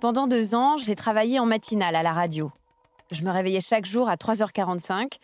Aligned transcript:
Pendant 0.00 0.26
deux 0.26 0.54
ans, 0.54 0.78
j'ai 0.78 0.96
travaillé 0.96 1.38
en 1.40 1.44
matinale 1.44 1.94
à 1.94 2.02
la 2.02 2.14
radio. 2.14 2.50
Je 3.10 3.22
me 3.22 3.30
réveillais 3.30 3.60
chaque 3.60 3.84
jour 3.84 4.08
à 4.08 4.14
3h45. 4.14 5.18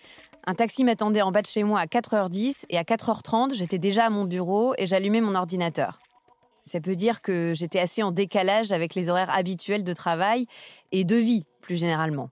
Un 0.47 0.55
taxi 0.55 0.85
m'attendait 0.85 1.23
en 1.23 1.33
bas 1.33 1.41
de 1.41 1.47
chez 1.47 1.63
moi 1.63 1.81
à 1.81 1.87
4h10 1.87 2.67
et 2.69 2.77
à 2.77 2.83
4h30, 2.83 3.55
j'étais 3.55 3.79
déjà 3.79 4.05
à 4.05 4.11
mon 4.11 4.25
bureau 4.25 4.75
et 4.77 4.87
j'allumais 4.87 5.23
mon 5.23 5.35
ordinateur. 5.35 5.99
Ça 6.61 6.79
peut 6.83 6.95
dire 6.95 7.23
que 7.23 7.55
j'étais 7.55 7.81
assez 7.81 8.03
en 8.03 8.11
décalage 8.11 8.71
avec 8.71 8.95
les 8.95 9.09
horaires 9.09 9.35
habituels 9.35 9.83
de 9.83 9.93
travail 9.95 10.47
et 10.93 11.05
de 11.05 11.17
vie, 11.17 11.45
plus 11.63 11.77
généralement. 11.77 12.29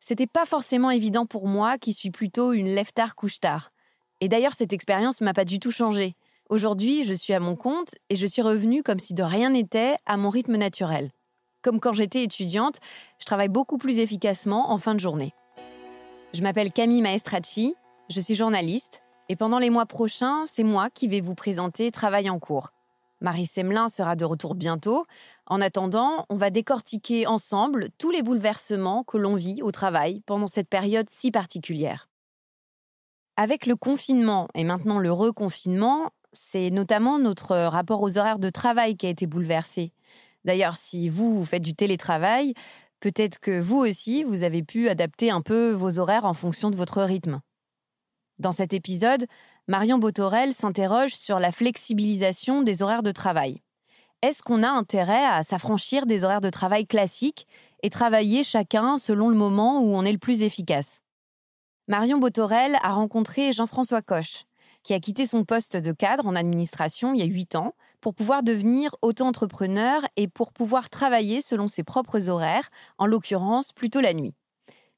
C'était 0.00 0.26
pas 0.26 0.46
forcément 0.46 0.90
évident 0.90 1.26
pour 1.26 1.46
moi 1.46 1.76
qui 1.76 1.92
suis 1.92 2.10
plutôt 2.10 2.54
une 2.54 2.68
lève-tard 2.68 3.14
couche-tard. 3.14 3.72
Et 4.22 4.30
d'ailleurs, 4.30 4.54
cette 4.54 4.72
expérience 4.72 5.20
m'a 5.20 5.34
pas 5.34 5.44
du 5.44 5.58
tout 5.58 5.70
changé. 5.70 6.16
Aujourd'hui, 6.48 7.04
je 7.04 7.12
suis 7.12 7.34
à 7.34 7.40
mon 7.40 7.56
compte 7.56 7.94
et 8.08 8.16
je 8.16 8.26
suis 8.26 8.40
revenue 8.40 8.82
comme 8.82 9.00
si 9.00 9.12
de 9.12 9.22
rien 9.22 9.50
n'était 9.50 9.96
à 10.06 10.16
mon 10.16 10.30
rythme 10.30 10.56
naturel 10.56 11.10
comme 11.64 11.80
quand 11.80 11.94
j'étais 11.94 12.22
étudiante, 12.22 12.78
je 13.18 13.24
travaille 13.24 13.48
beaucoup 13.48 13.78
plus 13.78 13.98
efficacement 13.98 14.70
en 14.70 14.78
fin 14.78 14.94
de 14.94 15.00
journée. 15.00 15.32
Je 16.34 16.42
m'appelle 16.42 16.72
Camille 16.72 17.00
Maestracci, 17.00 17.74
je 18.10 18.20
suis 18.20 18.34
journaliste 18.34 19.02
et 19.30 19.36
pendant 19.36 19.58
les 19.58 19.70
mois 19.70 19.86
prochains, 19.86 20.44
c'est 20.44 20.62
moi 20.62 20.90
qui 20.90 21.08
vais 21.08 21.22
vous 21.22 21.34
présenter 21.34 21.90
Travail 21.90 22.28
en 22.28 22.38
cours. 22.38 22.70
Marie 23.22 23.46
Semelin 23.46 23.88
sera 23.88 24.16
de 24.16 24.26
retour 24.26 24.54
bientôt. 24.54 25.06
En 25.46 25.62
attendant, 25.62 26.26
on 26.28 26.36
va 26.36 26.50
décortiquer 26.50 27.26
ensemble 27.26 27.88
tous 27.96 28.10
les 28.10 28.22
bouleversements 28.22 29.02
que 29.02 29.16
l'on 29.16 29.34
vit 29.34 29.62
au 29.62 29.70
travail 29.70 30.20
pendant 30.26 30.46
cette 30.46 30.68
période 30.68 31.08
si 31.08 31.30
particulière. 31.30 32.10
Avec 33.36 33.64
le 33.64 33.76
confinement 33.76 34.48
et 34.54 34.64
maintenant 34.64 34.98
le 34.98 35.10
reconfinement, 35.10 36.10
c'est 36.34 36.68
notamment 36.70 37.18
notre 37.18 37.56
rapport 37.56 38.02
aux 38.02 38.18
horaires 38.18 38.38
de 38.38 38.50
travail 38.50 38.96
qui 38.96 39.06
a 39.06 39.10
été 39.10 39.26
bouleversé. 39.26 39.92
D'ailleurs, 40.44 40.76
si 40.76 41.08
vous, 41.08 41.44
faites 41.44 41.62
du 41.62 41.74
télétravail, 41.74 42.54
peut-être 43.00 43.38
que 43.38 43.60
vous 43.60 43.78
aussi, 43.78 44.24
vous 44.24 44.42
avez 44.42 44.62
pu 44.62 44.88
adapter 44.88 45.30
un 45.30 45.40
peu 45.40 45.72
vos 45.72 45.98
horaires 45.98 46.24
en 46.24 46.34
fonction 46.34 46.70
de 46.70 46.76
votre 46.76 47.02
rythme. 47.02 47.40
Dans 48.38 48.52
cet 48.52 48.74
épisode, 48.74 49.26
Marion 49.68 49.98
Botorel 49.98 50.52
s'interroge 50.52 51.14
sur 51.14 51.38
la 51.38 51.52
flexibilisation 51.52 52.62
des 52.62 52.82
horaires 52.82 53.02
de 53.02 53.12
travail. 53.12 53.62
Est-ce 54.22 54.42
qu'on 54.42 54.62
a 54.62 54.68
intérêt 54.68 55.24
à 55.24 55.42
s'affranchir 55.42 56.06
des 56.06 56.24
horaires 56.24 56.40
de 56.40 56.50
travail 56.50 56.86
classiques 56.86 57.46
et 57.82 57.90
travailler 57.90 58.42
chacun 58.42 58.96
selon 58.96 59.28
le 59.28 59.36
moment 59.36 59.80
où 59.80 59.94
on 59.94 60.02
est 60.02 60.12
le 60.12 60.18
plus 60.18 60.42
efficace? 60.42 61.00
Marion 61.88 62.18
Botorel 62.18 62.78
a 62.82 62.92
rencontré 62.92 63.52
Jean-François 63.52 64.00
Coche, 64.02 64.46
qui 64.82 64.94
a 64.94 65.00
quitté 65.00 65.26
son 65.26 65.44
poste 65.44 65.76
de 65.76 65.92
cadre 65.92 66.26
en 66.26 66.34
administration 66.34 67.12
il 67.12 67.20
y 67.20 67.22
a 67.22 67.26
huit 67.26 67.54
ans 67.54 67.74
pour 68.04 68.14
pouvoir 68.14 68.42
devenir 68.42 68.94
auto-entrepreneur 69.00 70.02
et 70.18 70.28
pour 70.28 70.52
pouvoir 70.52 70.90
travailler 70.90 71.40
selon 71.40 71.66
ses 71.66 71.84
propres 71.84 72.28
horaires, 72.28 72.68
en 72.98 73.06
l'occurrence 73.06 73.72
plutôt 73.72 74.02
la 74.02 74.12
nuit. 74.12 74.34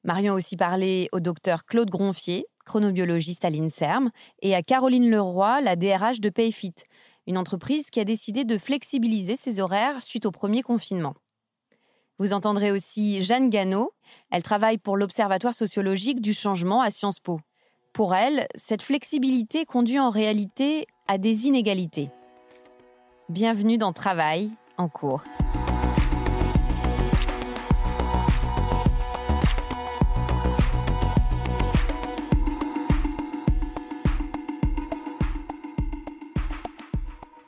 Marion 0.03 0.33
a 0.33 0.35
aussi 0.35 0.57
parlé 0.57 1.07
au 1.13 1.21
docteur 1.21 1.63
Claude 1.63 1.89
Gronfier, 1.89 2.47
chronobiologiste 2.65 3.45
à 3.45 3.49
l'INSERM, 3.49 4.11
et 4.41 4.53
à 4.55 4.61
Caroline 4.61 5.09
Leroy, 5.09 5.61
la 5.61 5.77
DRH 5.77 6.19
de 6.19 6.29
Payfit, 6.29 6.73
une 7.27 7.37
entreprise 7.37 7.91
qui 7.91 8.01
a 8.01 8.03
décidé 8.03 8.43
de 8.43 8.57
flexibiliser 8.57 9.37
ses 9.37 9.61
horaires 9.61 10.01
suite 10.01 10.25
au 10.25 10.31
premier 10.31 10.61
confinement. 10.61 11.13
Vous 12.19 12.33
entendrez 12.33 12.73
aussi 12.73 13.21
Jeanne 13.21 13.49
Gano, 13.49 13.93
elle 14.31 14.43
travaille 14.43 14.79
pour 14.79 14.97
l'Observatoire 14.97 15.53
sociologique 15.53 16.19
du 16.19 16.33
changement 16.33 16.81
à 16.81 16.91
Sciences 16.91 17.21
Po. 17.21 17.39
Pour 17.93 18.13
elle, 18.13 18.47
cette 18.55 18.81
flexibilité 18.81 19.63
conduit 19.63 19.97
en 19.97 20.09
réalité 20.09 20.87
à 21.07 21.17
des 21.17 21.47
inégalités. 21.47 22.09
Bienvenue 23.29 23.77
dans 23.77 23.91
Travail 23.91 24.51
en 24.77 24.87
cours. 24.87 25.21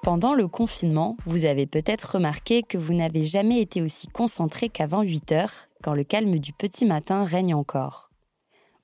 Pendant 0.03 0.33
le 0.33 0.49
confinement, 0.49 1.15
vous 1.25 1.45
avez 1.45 1.65
peut-être 1.65 2.15
remarqué 2.15 2.61
que 2.61 2.77
vous 2.77 2.93
n'avez 2.93 3.23
jamais 3.23 3.61
été 3.61 3.81
aussi 3.81 4.07
concentré 4.07 4.67
qu'avant 4.67 5.01
8 5.01 5.31
heures, 5.31 5.69
quand 5.81 5.93
le 5.93 6.03
calme 6.03 6.39
du 6.39 6.51
petit 6.51 6.85
matin 6.85 7.23
règne 7.23 7.55
encore. 7.55 8.09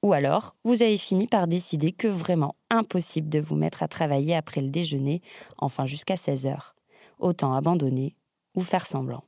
Ou 0.01 0.13
alors, 0.13 0.55
vous 0.63 0.81
avez 0.81 0.95
fini 0.95 1.27
par 1.27 1.47
décider 1.47 1.91
que 1.91 2.07
vraiment 2.07 2.55
impossible 2.69 3.27
de 3.27 3.41
vous 3.41 3.55
mettre 3.57 3.83
à 3.83 3.89
travailler 3.89 4.33
après 4.33 4.61
le 4.61 4.69
déjeuner, 4.69 5.21
enfin 5.57 5.85
jusqu'à 5.85 6.15
16 6.15 6.47
heures 6.47 6.75
autant 7.19 7.53
abandonner 7.53 8.15
ou 8.55 8.61
faire 8.61 8.85
semblant. 8.85 9.23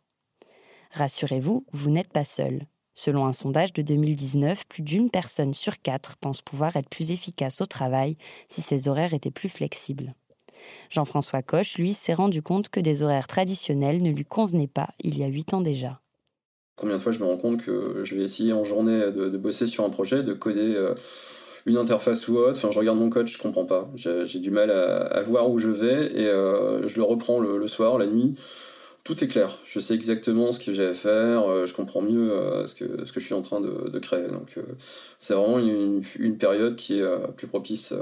Rassurez-vous, 0.92 1.66
vous, 1.72 1.89
n'êtes 1.89 2.12
pas 2.12 2.24
seul. 2.24 2.66
Selon 2.94 3.25
un 3.25 3.34
sondage 3.34 3.74
de 3.74 3.81
2019, 3.84 4.66
plus 4.68 4.81
d'une 4.81 5.12
personne 5.12 5.54
sur 5.54 5.81
quatre 5.81 6.18
pense 6.18 6.42
pouvoir 6.42 6.75
être 6.78 6.89
plus 6.89 7.12
efficace 7.12 7.62
au 7.62 7.66
travail 7.66 8.18
si 8.48 8.62
ses 8.62 8.88
horaires 8.88 9.13
étaient 9.13 9.30
plus 9.30 9.50
flexibles. 9.50 10.16
Jean-François 10.89 11.44
Coche, 11.44 11.78
lui, 11.78 11.94
s'est 11.94 12.16
rendu 12.16 12.42
compte 12.42 12.69
que 12.69 12.80
des 12.80 13.04
horaires 13.04 13.28
traditionnels 13.28 14.01
ne 14.01 14.10
lui 14.10 14.25
convenaient 14.25 14.68
pas 14.68 14.89
il 15.00 15.18
y 15.18 15.24
a 15.24 15.28
huit 15.28 15.54
ans 15.54 15.62
déjà. 15.62 16.01
Combien 16.75 16.98
de 16.98 17.01
fois 17.01 17.12
je 17.12 17.19
me 17.19 17.25
rends 17.25 17.38
compte 17.38 17.63
que 17.63 18.04
je 18.04 18.16
vais 18.16 18.24
essayer 18.24 18.54
en 18.54 18.63
journée 18.63 19.00
de, 19.12 19.38
bosser 19.38 19.68
sur 19.68 19.84
un 19.84 19.89
projet, 19.89 20.24
de 20.24 20.34
coder 20.34 20.75
euh, 20.75 20.94
une 21.67 21.77
interface 21.77 22.27
ou 22.27 22.37
autre. 22.37 22.57
Enfin, 22.57 22.71
je 22.71 22.79
regarde 22.79 22.97
mon 22.97 23.09
code, 23.09 23.27
je 23.27 23.37
comprends 23.37 23.65
pas. 23.65 23.89
J'ai 23.95 24.39
du 24.39 24.49
mal 24.49 24.71
à, 24.71 25.21
voir 25.21 25.49
où 25.49 25.59
je 25.59 25.69
vais 25.69 26.11
et 26.13 26.25
euh, 26.25 26.87
je 26.87 26.97
le 26.97 27.03
reprends 27.03 27.39
le, 27.39 27.67
soir, 27.67 27.97
la 27.97 28.07
nuit, 28.07 28.35
tout 29.03 29.23
est 29.23 29.27
clair. 29.27 29.59
Je 29.65 29.79
sais 29.79 29.93
exactement 29.93 30.51
ce 30.51 30.59
que 30.59 30.73
j'ai 30.73 30.87
à 30.87 30.93
faire, 30.93 31.67
je 31.67 31.73
comprends 31.73 32.01
mieux 32.01 32.31
ce, 32.65 32.73
que, 32.73 33.05
ce 33.05 33.11
que 33.11 33.19
je 33.19 33.25
suis 33.25 33.35
en 33.35 33.41
train 33.41 33.61
de, 33.61 33.99
créer. 33.99 34.27
Donc 34.29 34.55
c'est 35.19 35.33
vraiment 35.33 35.59
une, 35.59 36.01
une, 36.17 36.37
période 36.37 36.75
qui 36.75 36.99
est 36.99 37.05
plus 37.35 37.47
propice 37.47 37.93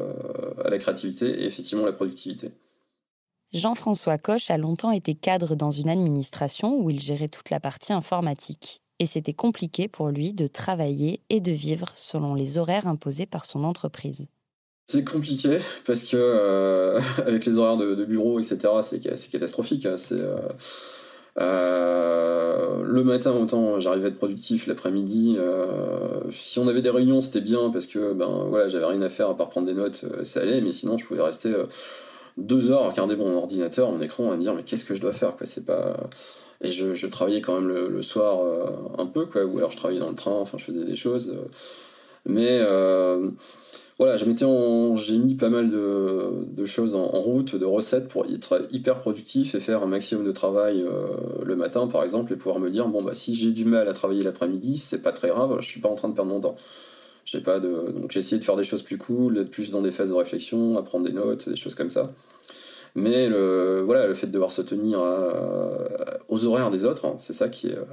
à 0.63 0.69
la 0.69 0.77
créativité 0.77 1.27
et 1.27 1.45
effectivement 1.45 1.83
à 1.83 1.87
la 1.87 1.93
productivité. 1.93 2.51
Jean-François 3.53 4.17
Coche 4.17 4.51
a 4.51 4.57
longtemps 4.57 4.91
été 4.91 5.15
cadre 5.15 5.55
dans 5.55 5.71
une 5.71 5.89
administration 5.89 6.77
où 6.77 6.89
il 6.89 6.99
gérait 6.99 7.29
toute 7.29 7.49
la 7.49 7.59
partie 7.59 7.93
informatique. 7.93 8.81
Et 8.99 9.05
c'était 9.05 9.33
compliqué 9.33 9.87
pour 9.87 10.09
lui 10.09 10.33
de 10.33 10.47
travailler 10.47 11.21
et 11.29 11.41
de 11.41 11.51
vivre 11.51 11.91
selon 11.95 12.33
les 12.33 12.57
horaires 12.57 12.87
imposés 12.87 13.25
par 13.25 13.45
son 13.45 13.63
entreprise. 13.63 14.27
C'est 14.87 15.03
compliqué 15.03 15.57
parce 15.85 16.03
que 16.03 16.15
euh, 16.15 16.99
avec 17.25 17.45
les 17.45 17.57
horaires 17.57 17.77
de, 17.77 18.05
bureau, 18.05 18.39
etc., 18.39 18.57
c'est 18.81 19.31
catastrophique. 19.31 19.85
Hein. 19.85 19.95
Euh, 20.11 20.37
euh, 21.37 22.83
le 22.83 23.03
matin 23.03 23.33
autant 23.33 23.79
j'arrivais 23.81 24.05
à 24.05 24.07
être 24.09 24.17
productif, 24.17 24.67
l'après-midi. 24.67 25.37
si 26.31 26.59
on 26.59 26.67
avait 26.67 26.81
des 26.81 26.91
réunions, 26.91 27.19
c'était 27.19 27.41
bien 27.41 27.71
parce 27.71 27.87
que 27.87 28.13
ben 28.13 28.45
voilà, 28.49 28.69
j'avais 28.69 28.85
rien 28.85 29.01
à 29.01 29.09
faire 29.09 29.29
à 29.29 29.35
part 29.35 29.49
prendre 29.49 29.67
des 29.67 29.73
notes, 29.73 30.05
ça 30.23 30.41
allait. 30.41 30.61
Mais 30.61 30.71
sinon, 30.71 30.97
je 30.97 31.05
pouvais 31.05 31.21
rester 31.21 31.51
deux 32.37 32.71
heures 32.71 32.83
à 32.83 32.89
regarder 32.89 33.15
mon 33.15 33.35
ordinateur, 33.35 33.91
mon 33.91 34.01
écran, 34.01 34.31
à 34.31 34.37
me 34.37 34.41
dire 34.41 34.53
mais 34.53 34.63
qu'est-ce 34.63 34.85
que 34.85 34.95
je 34.95 35.01
dois 35.01 35.13
faire 35.13 35.33
C'est 35.43 35.65
pas 35.65 35.97
et 36.61 36.71
je, 36.71 37.07
travaillais 37.07 37.41
quand 37.41 37.59
même 37.59 37.67
le, 37.67 38.01
soir 38.01 38.39
euh, 38.41 38.69
un 38.97 39.05
peu 39.05 39.25
quoi, 39.25 39.43
ou 39.45 39.57
alors 39.57 39.71
je 39.71 39.77
travaillais 39.77 39.99
dans 39.99 40.09
le 40.09 40.15
train, 40.15 40.31
enfin 40.31 40.57
je 40.57 40.63
faisais 40.63 40.83
des 40.83 40.95
choses. 40.95 41.29
Euh. 41.29 41.47
mais 42.25 42.59
euh, 42.61 43.29
voilà, 43.97 44.17
j'ai 44.17 45.17
mis 45.17 45.35
pas 45.35 45.49
mal 45.49 45.69
de, 45.69 46.65
choses 46.65 46.95
en, 46.95 47.07
route, 47.07 47.55
de 47.55 47.65
recettes 47.65 48.07
pour 48.07 48.25
être 48.25 48.67
hyper 48.71 48.99
productif 48.99 49.55
et 49.55 49.59
faire 49.59 49.83
un 49.83 49.87
maximum 49.87 50.25
de 50.25 50.31
travail 50.31 50.85
le 51.43 51.55
matin 51.55 51.87
par 51.87 52.03
exemple 52.03 52.33
et 52.33 52.35
pouvoir 52.35 52.59
me 52.59 52.69
dire 52.69 52.87
bon 52.87 53.03
bah 53.03 53.13
si 53.13 53.35
j'ai 53.35 53.51
du 53.51 53.63
mal 53.63 53.87
à 53.87 53.93
travailler 53.93 54.23
l'après-midi, 54.23 54.77
c'est 54.77 55.01
pas 55.01 55.13
très 55.13 55.29
grave, 55.29 55.57
je 55.61 55.67
suis 55.67 55.79
pas 55.79 55.87
en 55.87 55.95
train 55.95 56.09
de 56.09 56.13
perdre 56.13 56.31
mon 56.31 56.41
temps. 56.41 56.57
J'ai 57.25 57.41
pas 57.41 57.59
de... 57.59 57.91
Donc 57.91 58.11
j'ai 58.11 58.19
essayé 58.19 58.37
de 58.37 58.43
faire 58.43 58.55
des 58.55 58.63
choses 58.63 58.83
plus 58.83 58.97
cool, 58.97 59.33
d'être 59.33 59.49
plus 59.49 59.71
dans 59.71 59.81
des 59.81 59.91
phases 59.91 60.09
de 60.09 60.13
réflexion, 60.13 60.77
à 60.77 60.83
prendre 60.83 61.05
des 61.05 61.13
notes, 61.13 61.49
des 61.49 61.55
choses 61.55 61.73
comme 61.73 61.89
ça. 61.89 62.11
Mais 62.95 63.27
le, 63.27 63.81
voilà, 63.85 64.07
le 64.07 64.13
fait 64.13 64.27
de 64.27 64.31
devoir 64.31 64.51
se 64.51 64.61
tenir 64.61 64.99
aux 66.29 66.45
horaires 66.45 66.71
des 66.71 66.85
autres, 66.85 67.05
hein, 67.05 67.15
c'est 67.17 67.33
ça 67.33 67.49
qui 67.49 67.67
est, 67.67 67.75
euh, 67.75 67.85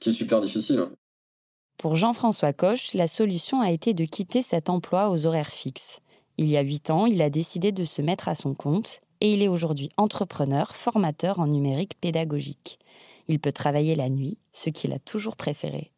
qui 0.00 0.10
est 0.10 0.12
super 0.12 0.40
difficile. 0.40 0.86
Pour 1.76 1.94
Jean-François 1.94 2.52
Coche, 2.52 2.94
la 2.94 3.06
solution 3.06 3.60
a 3.60 3.70
été 3.70 3.94
de 3.94 4.04
quitter 4.04 4.42
cet 4.42 4.68
emploi 4.68 5.10
aux 5.10 5.26
horaires 5.26 5.50
fixes. 5.50 6.00
Il 6.38 6.48
y 6.48 6.56
a 6.56 6.62
huit 6.62 6.90
ans, 6.90 7.06
il 7.06 7.22
a 7.22 7.30
décidé 7.30 7.70
de 7.70 7.84
se 7.84 8.02
mettre 8.02 8.28
à 8.28 8.34
son 8.34 8.54
compte 8.54 9.00
et 9.20 9.32
il 9.32 9.42
est 9.42 9.48
aujourd'hui 9.48 9.90
entrepreneur, 9.96 10.74
formateur 10.74 11.38
en 11.40 11.46
numérique 11.46 12.00
pédagogique. 12.00 12.78
Il 13.28 13.40
peut 13.40 13.52
travailler 13.52 13.94
la 13.94 14.08
nuit, 14.08 14.38
ce 14.52 14.70
qu'il 14.70 14.92
a 14.92 14.98
toujours 14.98 15.36
préféré. 15.36 15.92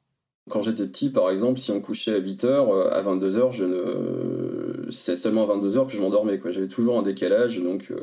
Quand 0.51 0.61
j'étais 0.61 0.87
petit, 0.87 1.09
par 1.09 1.31
exemple, 1.31 1.59
si 1.59 1.71
on 1.71 1.81
couchait 1.81 2.15
à 2.15 2.21
8h, 2.21 2.45
euh, 2.47 2.91
à 2.91 3.03
22h, 3.03 3.53
je 3.53 3.65
ne... 3.65 4.91
c'est 4.91 5.17
seulement 5.17 5.49
à 5.49 5.57
22h 5.57 5.87
que 5.87 5.93
je 5.93 6.01
m'endormais. 6.01 6.39
J'avais 6.51 6.69
toujours 6.69 6.99
un 6.99 7.03
décalage, 7.03 7.61
donc 7.61 7.87
euh, 7.91 7.97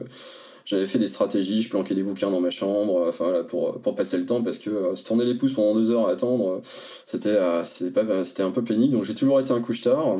j'avais 0.65 0.87
fait 0.87 0.97
des 0.97 1.07
stratégies, 1.07 1.61
je 1.61 1.69
planquais 1.69 1.93
des 1.93 2.03
bouquins 2.03 2.31
dans 2.31 2.39
ma 2.39 2.49
chambre, 2.49 3.01
euh, 3.01 3.09
enfin, 3.09 3.43
pour, 3.47 3.79
pour 3.79 3.95
passer 3.95 4.17
le 4.17 4.25
temps, 4.25 4.41
parce 4.41 4.57
que 4.57 4.95
se 4.95 5.03
tourner 5.03 5.25
les 5.25 5.35
pouces 5.35 5.53
pendant 5.53 5.75
deux 5.75 5.91
heures 5.91 6.07
à 6.07 6.11
attendre, 6.11 6.61
c'était, 7.05 7.37
c'était, 7.65 8.23
c'était 8.23 8.43
un 8.43 8.51
peu 8.51 8.63
pénible. 8.63 8.93
Donc 8.93 9.03
j'ai 9.03 9.15
toujours 9.15 9.39
été 9.39 9.51
un 9.51 9.61
couche-tard. 9.61 10.17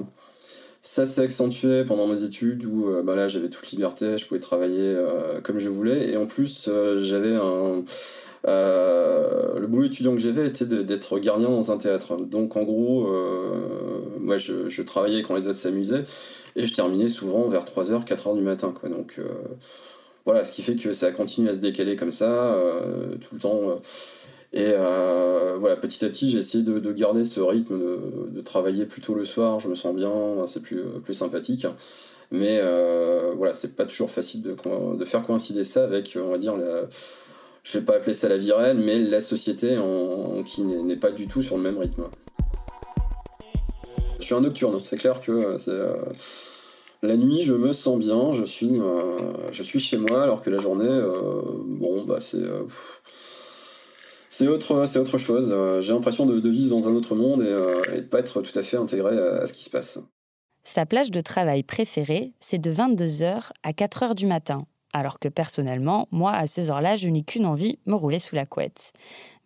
Ça 0.82 1.06
s'est 1.06 1.22
accentué 1.22 1.84
pendant 1.86 2.08
mes 2.08 2.24
études 2.24 2.64
où 2.66 2.90
bah 3.04 3.16
là 3.16 3.28
j'avais 3.28 3.50
toute 3.50 3.72
liberté, 3.72 4.18
je 4.18 4.26
pouvais 4.26 4.40
travailler 4.40 4.96
comme 5.44 5.58
je 5.58 5.68
voulais. 5.68 6.12
Et 6.12 6.18
en 6.18 6.28
plus, 6.28 6.70
j'avais 7.02 7.36
un 7.36 7.84
euh, 8.46 9.60
le 9.60 9.68
boulot 9.68 9.86
étudiant 9.86 10.14
que 10.14 10.20
j'avais 10.22 10.48
était 10.48 10.66
d'être 10.66 11.20
gardien 11.20 11.50
dans 11.50 11.72
un 11.72 11.78
théâtre. 11.78 12.18
Donc 12.18 12.56
en 12.56 12.64
gros, 12.64 13.08
euh, 13.08 14.00
moi 14.20 14.38
je, 14.38 14.82
travaillais 14.82 15.22
quand 15.22 15.36
les 15.36 15.48
autres 15.48 15.58
s'amusaient 15.58 16.06
et 16.56 16.68
je 16.68 16.74
terminais 16.74 17.10
souvent 17.10 17.48
vers 17.48 17.66
3h, 17.66 18.06
4h 18.06 18.36
du 18.36 18.42
matin. 18.42 18.74
Donc 18.90 19.16
euh, 19.20 19.24
voilà, 20.26 20.46
ce 20.46 20.52
qui 20.52 20.62
fait 20.62 20.76
que 20.76 20.92
ça 20.92 21.08
a 21.08 21.12
continué 21.12 21.50
à 21.50 21.54
se 21.54 21.60
décaler 21.60 21.96
comme 21.96 22.12
ça 22.12 22.58
tout 23.22 23.36
le 23.36 23.40
temps. 23.40 23.82
Et 24.54 24.74
voilà, 25.60 25.76
petit 25.76 26.06
à 26.06 26.10
petit, 26.10 26.30
j'ai 26.30 26.40
essayé 26.40 26.64
de, 26.64 26.92
garder 26.92 27.24
ce 27.24 27.42
rythme 27.42 27.80
de, 28.30 28.42
travailler 28.42 28.86
plutôt 28.86 29.14
le 29.14 29.26
soir. 29.26 29.60
Je 29.60 29.68
me 29.70 29.76
sens 29.76 29.96
bien, 29.96 30.12
c'est 30.46 30.62
plus, 30.62 30.84
plus 31.04 31.14
sympathique. 31.14 31.66
Mais 32.32 32.62
voilà, 33.36 33.54
c'est 33.54 33.76
pas 33.76 33.86
toujours 33.86 34.12
facile 34.12 34.42
de, 34.42 34.56
de, 34.96 35.06
faire 35.06 35.24
coïncider 35.24 35.64
ça 35.64 35.86
avec, 35.86 36.18
on 36.22 36.32
va 36.32 36.38
dire, 36.38 36.58
la, 36.58 36.88
je 37.68 37.80
vais 37.80 37.86
pas 37.86 37.96
appeler 37.96 38.14
ça 38.14 38.30
la 38.30 38.38
vie 38.38 38.54
mais 38.76 38.98
la 38.98 39.20
société 39.20 39.78
en, 39.78 40.42
qui 40.44 40.64
n'est 40.64 40.96
pas 40.96 41.12
du 41.12 41.28
tout 41.28 41.42
sur 41.42 41.58
le 41.58 41.64
même 41.64 41.78
rythme. 41.78 42.06
Je 44.20 44.26
suis 44.26 44.34
un 44.34 44.42
nocturne, 44.42 44.80
c'est 44.82 44.98
clair 44.98 45.20
que 45.20 45.32
euh, 45.32 45.58
euh, 45.68 45.96
la 47.02 47.18
nuit, 47.18 47.44
je 47.44 47.54
me 47.54 47.74
sens 47.74 48.00
bien, 48.00 48.32
je 48.32 48.46
suis, 48.46 48.80
euh, 48.80 49.34
je 49.52 49.64
suis 49.64 49.82
chez 49.82 49.98
moi, 49.98 50.24
alors 50.24 50.42
que 50.42 50.50
la 50.50 50.60
journée, 50.60 50.88
bon, 51.66 52.06
bah 52.06 52.20
c'est. 52.22 52.42
c'est 54.30 54.48
autre, 54.48 54.74
autre 54.98 55.18
chose. 55.18 55.54
J'ai 55.82 55.92
l'impression 55.92 56.26
de, 56.26 56.50
vivre 56.50 56.76
dans 56.76 56.88
un 56.88 56.96
autre 56.96 57.16
monde 57.16 57.42
et, 57.42 57.46
de 57.46 57.98
de 57.98 58.08
pas 58.08 58.20
être 58.20 58.42
tout 58.42 58.58
à 58.58 58.64
fait 58.64 58.78
intégré 58.78 59.18
à, 59.18 59.42
à 59.42 59.46
ce 59.46 59.52
qui 59.52 59.66
se 59.66 59.70
passe. 59.70 60.00
Sa 60.64 60.86
plage 60.86 61.12
de 61.12 61.22
travail 61.22 61.64
préférée, 61.64 62.34
c'est 62.40 62.60
de 62.60 62.72
22h 62.72 63.52
à 63.64 63.72
4h 63.72 64.16
du 64.16 64.26
matin, 64.26 64.66
alors 64.94 65.20
que 65.20 65.28
personnellement, 65.28 66.08
moi, 66.12 66.34
à 66.34 66.48
ces 66.48 66.70
heures-là, 66.70 66.96
je 66.96 67.08
n'ai 67.08 67.24
qu'une 67.24 67.46
envie, 67.46 67.80
me 67.86 67.96
rouler 67.96 68.20
sous 68.20 68.36
la 68.36 68.46
couette. 68.46 68.94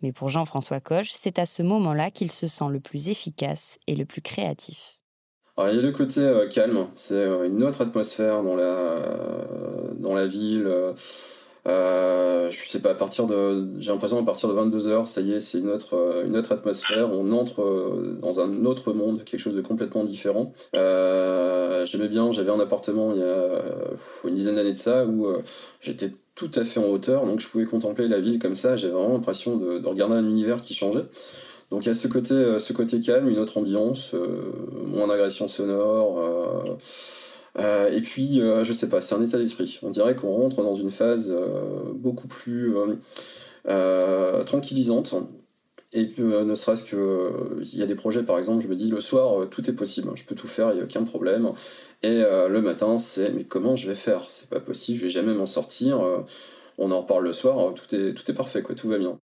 Mais 0.01 0.11
pour 0.11 0.29
Jean-François 0.29 0.79
Coche, 0.79 1.11
c'est 1.11 1.39
à 1.39 1.45
ce 1.45 1.63
moment-là 1.63 2.11
qu'il 2.11 2.31
se 2.31 2.47
sent 2.47 2.69
le 2.69 2.79
plus 2.79 3.09
efficace 3.09 3.77
et 3.87 3.95
le 3.95 4.05
plus 4.05 4.21
créatif. 4.21 4.99
il 5.57 5.75
y 5.75 5.79
a 5.79 5.81
le 5.81 5.91
côté 5.91 6.21
euh, 6.21 6.47
calme, 6.47 6.87
c'est 6.95 7.13
euh, 7.13 7.47
une 7.47 7.63
autre 7.63 7.81
atmosphère 7.81 8.43
dans 8.43 8.55
la, 8.55 8.63
euh, 8.63 9.93
dans 9.95 10.13
la 10.13 10.27
ville. 10.27 10.67
Euh, 11.67 12.49
je 12.49 12.69
sais 12.69 12.79
pas, 12.79 12.91
à 12.91 12.95
partir 12.95 13.27
de, 13.27 13.67
j'ai 13.77 13.91
l'impression 13.91 14.19
à 14.19 14.23
partir 14.23 14.49
de 14.49 14.53
22h, 14.53 15.05
ça 15.05 15.21
y 15.21 15.33
est, 15.33 15.39
c'est 15.39 15.59
une 15.59 15.69
autre, 15.69 15.95
euh, 15.95 16.25
une 16.25 16.35
autre 16.35 16.51
atmosphère. 16.51 17.11
On 17.11 17.31
entre 17.31 17.61
euh, 17.61 18.17
dans 18.19 18.39
un 18.39 18.65
autre 18.65 18.93
monde, 18.93 19.23
quelque 19.23 19.39
chose 19.39 19.55
de 19.55 19.61
complètement 19.61 20.03
différent. 20.03 20.53
Euh, 20.75 21.85
j'aimais 21.85 22.07
bien, 22.07 22.31
j'avais 22.31 22.51
un 22.51 22.59
appartement 22.59 23.13
il 23.13 23.19
y 23.19 23.23
a 23.23 23.61
une 24.27 24.35
dizaine 24.35 24.55
d'années 24.55 24.73
de 24.73 24.77
ça 24.77 25.05
où 25.05 25.27
j'étais 25.81 26.11
tout 26.35 26.51
à 26.55 26.63
fait 26.63 26.79
en 26.79 26.87
hauteur, 26.87 27.25
donc 27.25 27.39
je 27.39 27.47
pouvais 27.47 27.65
contempler 27.65 28.07
la 28.07 28.19
ville 28.19 28.39
comme 28.39 28.55
ça. 28.55 28.75
J'avais 28.75 28.93
vraiment 28.93 29.13
l'impression 29.13 29.57
de, 29.57 29.77
de, 29.77 29.87
regarder 29.87 30.15
un 30.15 30.27
univers 30.27 30.61
qui 30.61 30.73
changeait. 30.73 31.05
Donc 31.69 31.85
il 31.85 31.87
y 31.87 31.91
a 31.91 31.95
ce 31.95 32.07
côté, 32.07 32.59
ce 32.59 32.73
côté 32.73 32.99
calme, 32.99 33.29
une 33.29 33.39
autre 33.39 33.57
ambiance, 33.57 34.13
moins 34.87 35.07
d'agression 35.07 35.47
sonore. 35.47 36.19
Euh, 36.19 36.75
et 37.57 38.01
puis, 38.01 38.41
euh, 38.41 38.63
je 38.63 38.73
sais 38.73 38.89
pas, 38.89 39.01
c'est 39.01 39.15
un 39.15 39.23
état 39.23 39.37
d'esprit. 39.37 39.79
On 39.83 39.89
dirait 39.89 40.15
qu'on 40.15 40.33
rentre 40.33 40.63
dans 40.63 40.75
une 40.75 40.91
phase 40.91 41.31
euh, 41.31 41.91
beaucoup 41.93 42.27
plus 42.27 42.73
tranquillisante. 44.45 45.15
Et 45.93 46.13
ne 46.17 46.55
serait-ce 46.55 46.83
que, 46.83 47.61
il 47.61 47.77
y 47.77 47.83
a 47.83 47.85
des 47.85 47.95
projets 47.95 48.23
par 48.23 48.37
exemple, 48.37 48.63
je 48.63 48.69
me 48.69 48.75
dis 48.75 48.89
le 48.89 49.01
soir 49.01 49.49
tout 49.49 49.69
est 49.69 49.73
possible, 49.73 50.09
je 50.15 50.23
peux 50.25 50.35
tout 50.35 50.47
faire, 50.47 50.71
il 50.71 50.75
n'y 50.75 50.81
a 50.81 50.85
aucun 50.85 51.03
problème. 51.03 51.51
Et 52.01 52.21
le 52.21 52.61
matin, 52.61 52.97
c'est 52.97 53.31
mais 53.31 53.43
comment 53.43 53.75
je 53.75 53.87
vais 53.87 53.95
faire? 53.95 54.25
C'est 54.29 54.49
pas 54.49 54.61
possible, 54.61 54.99
je 54.99 55.03
vais 55.03 55.09
jamais 55.09 55.33
m'en 55.33 55.45
sortir. 55.45 56.01
on 56.77 56.91
en 56.91 57.01
reparle 57.01 57.25
le 57.25 57.33
soir, 57.33 57.73
tout 57.73 57.93
est, 57.95 58.13
tout 58.13 58.29
est 58.31 58.33
parfait, 58.33 58.61
quoi, 58.61 58.73
tout 58.75 58.87
va 58.89 58.97
bien. 58.97 59.19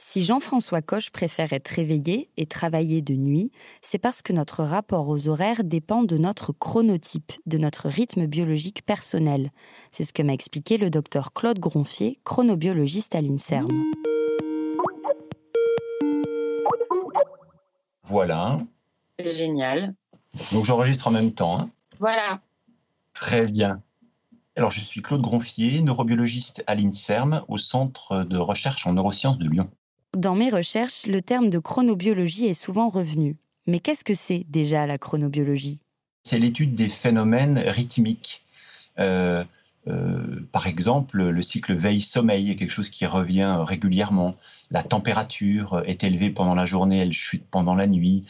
Si 0.00 0.22
Jean-François 0.22 0.80
Coche 0.80 1.10
préfère 1.10 1.52
être 1.52 1.66
réveillé 1.66 2.30
et 2.36 2.46
travailler 2.46 3.02
de 3.02 3.14
nuit, 3.14 3.50
c'est 3.82 3.98
parce 3.98 4.22
que 4.22 4.32
notre 4.32 4.62
rapport 4.62 5.08
aux 5.08 5.26
horaires 5.26 5.64
dépend 5.64 6.04
de 6.04 6.16
notre 6.16 6.52
chronotype, 6.52 7.32
de 7.46 7.58
notre 7.58 7.88
rythme 7.88 8.26
biologique 8.26 8.86
personnel. 8.86 9.50
C'est 9.90 10.04
ce 10.04 10.12
que 10.12 10.22
m'a 10.22 10.34
expliqué 10.34 10.76
le 10.76 10.88
docteur 10.88 11.32
Claude 11.32 11.58
Gronfier, 11.58 12.20
chronobiologiste 12.22 13.16
à 13.16 13.20
l'INSERM. 13.20 13.68
Voilà. 18.04 18.60
Génial. 19.18 19.96
Donc 20.52 20.64
j'enregistre 20.64 21.08
en 21.08 21.10
même 21.10 21.32
temps. 21.32 21.58
Hein. 21.58 21.70
voilà. 21.98 22.40
Très 23.14 23.46
bien. 23.46 23.82
Alors 24.54 24.70
je 24.70 24.78
suis 24.78 25.02
Claude 25.02 25.22
Gronfier, 25.22 25.82
neurobiologiste 25.82 26.62
à 26.68 26.76
l'INSERM, 26.76 27.42
au 27.48 27.58
Centre 27.58 28.22
de 28.22 28.38
recherche 28.38 28.86
en 28.86 28.92
neurosciences 28.92 29.38
de 29.38 29.48
Lyon. 29.48 29.68
Dans 30.16 30.34
mes 30.34 30.50
recherches, 30.50 31.06
le 31.06 31.20
terme 31.20 31.50
de 31.50 31.58
chronobiologie 31.58 32.46
est 32.46 32.54
souvent 32.54 32.88
revenu. 32.88 33.36
Mais 33.66 33.80
qu'est-ce 33.80 34.04
que 34.04 34.14
c'est 34.14 34.44
déjà 34.48 34.86
la 34.86 34.96
chronobiologie? 34.96 35.80
C'est 36.24 36.38
l'étude 36.38 36.74
des 36.74 36.88
phénomènes 36.88 37.58
rythmiques. 37.58 38.44
Euh, 38.98 39.44
euh, 39.86 40.40
par 40.50 40.66
exemple, 40.66 41.22
le 41.22 41.42
cycle 41.42 41.74
veille-sommeil 41.74 42.50
est 42.50 42.56
quelque 42.56 42.70
chose 42.72 42.90
qui 42.90 43.06
revient 43.06 43.58
régulièrement. 43.60 44.34
La 44.70 44.82
température 44.82 45.82
est 45.86 46.04
élevée 46.04 46.30
pendant 46.30 46.54
la 46.54 46.66
journée, 46.66 46.98
elle 46.98 47.12
chute 47.12 47.44
pendant 47.50 47.74
la 47.74 47.86
nuit, 47.86 48.24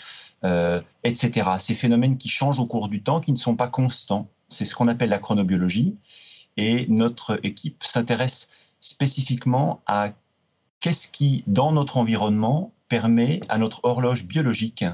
euh, 0.44 0.80
etc. 1.04 1.50
Ces 1.58 1.74
phénomènes 1.74 2.18
qui 2.18 2.28
changent 2.28 2.60
au 2.60 2.66
cours 2.66 2.88
du 2.88 3.02
temps, 3.02 3.20
qui 3.20 3.32
ne 3.32 3.36
sont 3.36 3.56
pas 3.56 3.68
constants. 3.68 4.28
C'est 4.48 4.64
ce 4.64 4.74
qu'on 4.74 4.88
appelle 4.88 5.10
la 5.10 5.18
chronobiologie. 5.18 5.96
Et 6.56 6.86
notre 6.88 7.38
équipe 7.44 7.84
s'intéresse 7.84 8.50
spécifiquement 8.80 9.80
à 9.86 10.12
qu'est-ce 10.80 11.08
qui, 11.08 11.44
dans 11.46 11.72
notre 11.72 11.96
environnement, 11.96 12.72
permet 12.88 13.40
à 13.48 13.58
notre 13.58 13.80
horloge 13.84 14.24
biologique, 14.24 14.84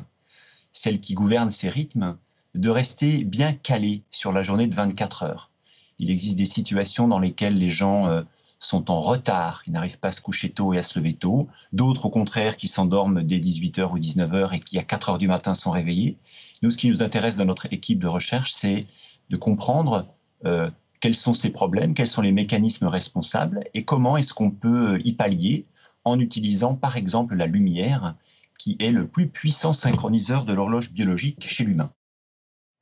celle 0.73 1.01
qui 1.01 1.15
gouverne 1.15 1.51
ses 1.51 1.69
rythmes, 1.69 2.17
de 2.55 2.71
rester 2.71 3.25
bien 3.25 3.53
calée 3.53 4.03
sur 4.11 4.33
la 4.33 4.43
journée 4.43 4.67
de 4.67 4.75
24 4.75 5.25
heures? 5.25 5.51
Il 5.99 6.11
existe 6.11 6.37
des 6.37 6.47
situations 6.47 7.09
dans 7.09 7.19
lesquelles 7.19 7.59
les 7.59 7.71
gens 7.71 8.09
euh, 8.09 8.23
sont 8.59 8.91
en 8.91 8.99
retard, 8.99 9.63
qui 9.63 9.71
n'arrivent 9.71 9.99
pas 9.99 10.09
à 10.09 10.13
se 10.13 10.21
coucher 10.21 10.51
tôt 10.51 10.73
et 10.73 10.79
à 10.79 10.83
se 10.83 10.99
lever 10.99 11.15
tôt, 11.15 11.49
d'autres 11.73 12.07
au 12.07 12.11
contraire 12.11 12.57
qui 12.57 12.67
s'endorment 12.67 13.23
dès 13.23 13.39
18h 13.39 13.93
ou 13.93 13.99
19h 13.99 14.55
et 14.55 14.61
qui 14.61 14.79
à 14.79 14.83
4h 14.83 15.19
du 15.19 15.29
matin 15.29 15.55
sont 15.55 15.71
réveillés. 15.71 16.17
Nous, 16.63 16.71
ce 16.71 16.79
qui 16.79 16.89
nous 16.89 17.03
intéresse 17.03 17.37
dans 17.37 17.45
notre 17.45 17.73
équipe 17.73 18.01
de 18.01 18.09
recherche, 18.09 18.53
c'est 18.53 18.87
de 19.31 19.37
comprendre 19.37 20.07
euh, 20.45 20.71
quels 21.01 21.15
sont 21.15 21.35
ces 21.35 21.51
problèmes, 21.51 21.95
quels 21.95 22.09
sont 22.09 22.23
les 22.23 22.33
mécanismes 22.33 22.87
responsables 22.87 23.65
et 23.75 23.85
comment 23.85 24.17
est-ce 24.17 24.33
qu'on 24.35 24.51
peut 24.51 25.01
y 25.05 25.13
pallier 25.13 25.67
en 26.05 26.19
utilisant 26.19 26.75
par 26.75 26.97
exemple 26.97 27.35
la 27.35 27.47
lumière, 27.47 28.17
qui 28.59 28.77
est 28.79 28.93
le 28.93 29.07
plus 29.07 29.29
puissant 29.29 29.73
synchroniseur 29.73 30.45
de 30.45 30.53
l'horloge 30.53 30.93
biologique 30.93 31.47
chez 31.47 31.65
l'humain. 31.65 31.91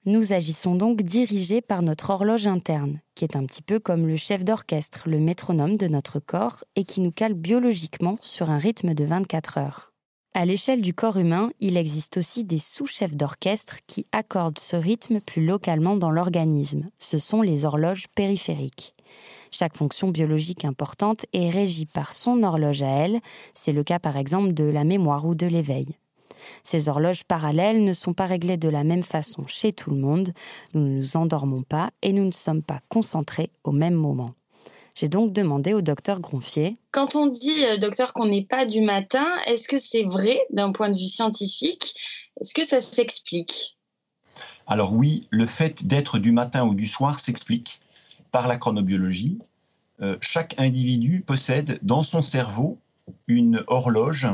Nous 0.05 0.33
agissons 0.33 0.75
donc 0.75 1.02
dirigés 1.02 1.61
par 1.61 1.81
notre 1.81 2.11
horloge 2.11 2.49
interne, 2.49 3.00
qui 3.14 3.25
est 3.25 3.37
un 3.37 3.47
petit 3.47 3.62
peu 3.62 3.79
comme 3.79 4.09
le 4.09 4.17
chef 4.17 4.45
d'orchestre, 4.45 5.09
le 5.09 5.21
métronome 5.21 5.76
de 5.76 5.87
notre 5.87 6.19
corps, 6.19 6.64
et 6.75 6.85
qui 6.85 7.00
nous 7.00 7.12
cale 7.12 7.35
biologiquement 7.35 8.19
sur 8.21 8.50
un 8.50 8.59
rythme 8.59 8.95
de 8.95 9.05
24 9.05 9.59
heures. 9.59 9.93
À 10.35 10.45
l'échelle 10.45 10.81
du 10.81 10.93
corps 10.93 11.19
humain, 11.19 11.52
il 11.61 11.76
existe 11.76 12.17
aussi 12.17 12.43
des 12.43 12.59
sous-chefs 12.59 13.14
d'orchestre 13.14 13.76
qui 13.87 14.07
accordent 14.12 14.59
ce 14.59 14.76
rythme 14.76 15.21
plus 15.21 15.45
localement 15.45 15.95
dans 15.95 16.11
l'organisme. 16.11 16.88
Ce 16.99 17.19
sont 17.19 17.43
les 17.43 17.64
horloges 17.64 18.09
périphériques. 18.09 18.95
Chaque 19.53 19.77
fonction 19.77 20.09
biologique 20.09 20.65
importante 20.65 21.27
est 21.35 21.51
régie 21.51 21.85
par 21.85 22.15
son 22.15 22.43
horloge 22.43 22.83
à 22.83 22.89
elle, 22.89 23.21
c'est 23.53 23.73
le 23.73 23.85
cas 23.85 23.99
par 23.99 24.17
exemple 24.17 24.55
de 24.55 24.65
la 24.65 24.83
mémoire 24.83 25.27
ou 25.27 25.35
de 25.35 25.47
l'éveil. 25.47 25.87
Ces 26.63 26.89
horloges 26.89 27.25
parallèles 27.25 27.85
ne 27.85 27.93
sont 27.93 28.15
pas 28.15 28.27
réglées 28.27 28.57
de 28.57 28.71
la 28.71 28.83
même 28.83 29.03
façon 29.03 29.47
chez 29.47 29.75
tout 29.75 29.91
le 29.91 29.99
monde, 29.99 30.33
nous 30.73 30.81
ne 30.81 30.97
nous 30.97 31.17
endormons 31.19 31.63
pas 31.63 31.91
et 32.01 32.15
nous 32.15 32.25
ne 32.25 32.33
sommes 32.33 32.63
pas 32.63 32.81
concentrés 32.89 33.51
au 33.63 33.73
même 33.73 33.95
moment. 33.95 34.31
J'ai 34.95 35.09
donc 35.09 35.33
demandé 35.33 35.75
au 35.75 35.83
docteur 35.83 36.21
Gronfier. 36.21 36.77
Quand 36.91 37.15
on 37.15 37.27
dit, 37.27 37.65
euh, 37.65 37.77
docteur, 37.77 38.13
qu'on 38.13 38.27
n'est 38.27 38.45
pas 38.45 38.67
du 38.67 38.81
matin, 38.81 39.27
est-ce 39.47 39.69
que 39.69 39.79
c'est 39.79 40.05
vrai 40.05 40.39
d'un 40.51 40.73
point 40.73 40.91
de 40.91 40.97
vue 40.99 41.09
scientifique? 41.09 41.95
Est-ce 42.41 42.53
que 42.53 42.65
ça 42.65 42.81
s'explique? 42.81 43.79
Alors 44.67 44.93
oui, 44.93 45.27
le 45.31 45.47
fait 45.47 45.87
d'être 45.87 46.19
du 46.19 46.33
matin 46.33 46.65
ou 46.67 46.75
du 46.75 46.87
soir 46.87 47.21
s'explique 47.21 47.82
par 48.33 48.49
la 48.49 48.57
chronobiologie. 48.57 49.39
Euh, 50.01 50.17
chaque 50.21 50.59
individu 50.59 51.23
possède 51.25 51.79
dans 51.83 52.03
son 52.03 52.23
cerveau 52.23 52.81
une 53.29 53.62
horloge 53.69 54.27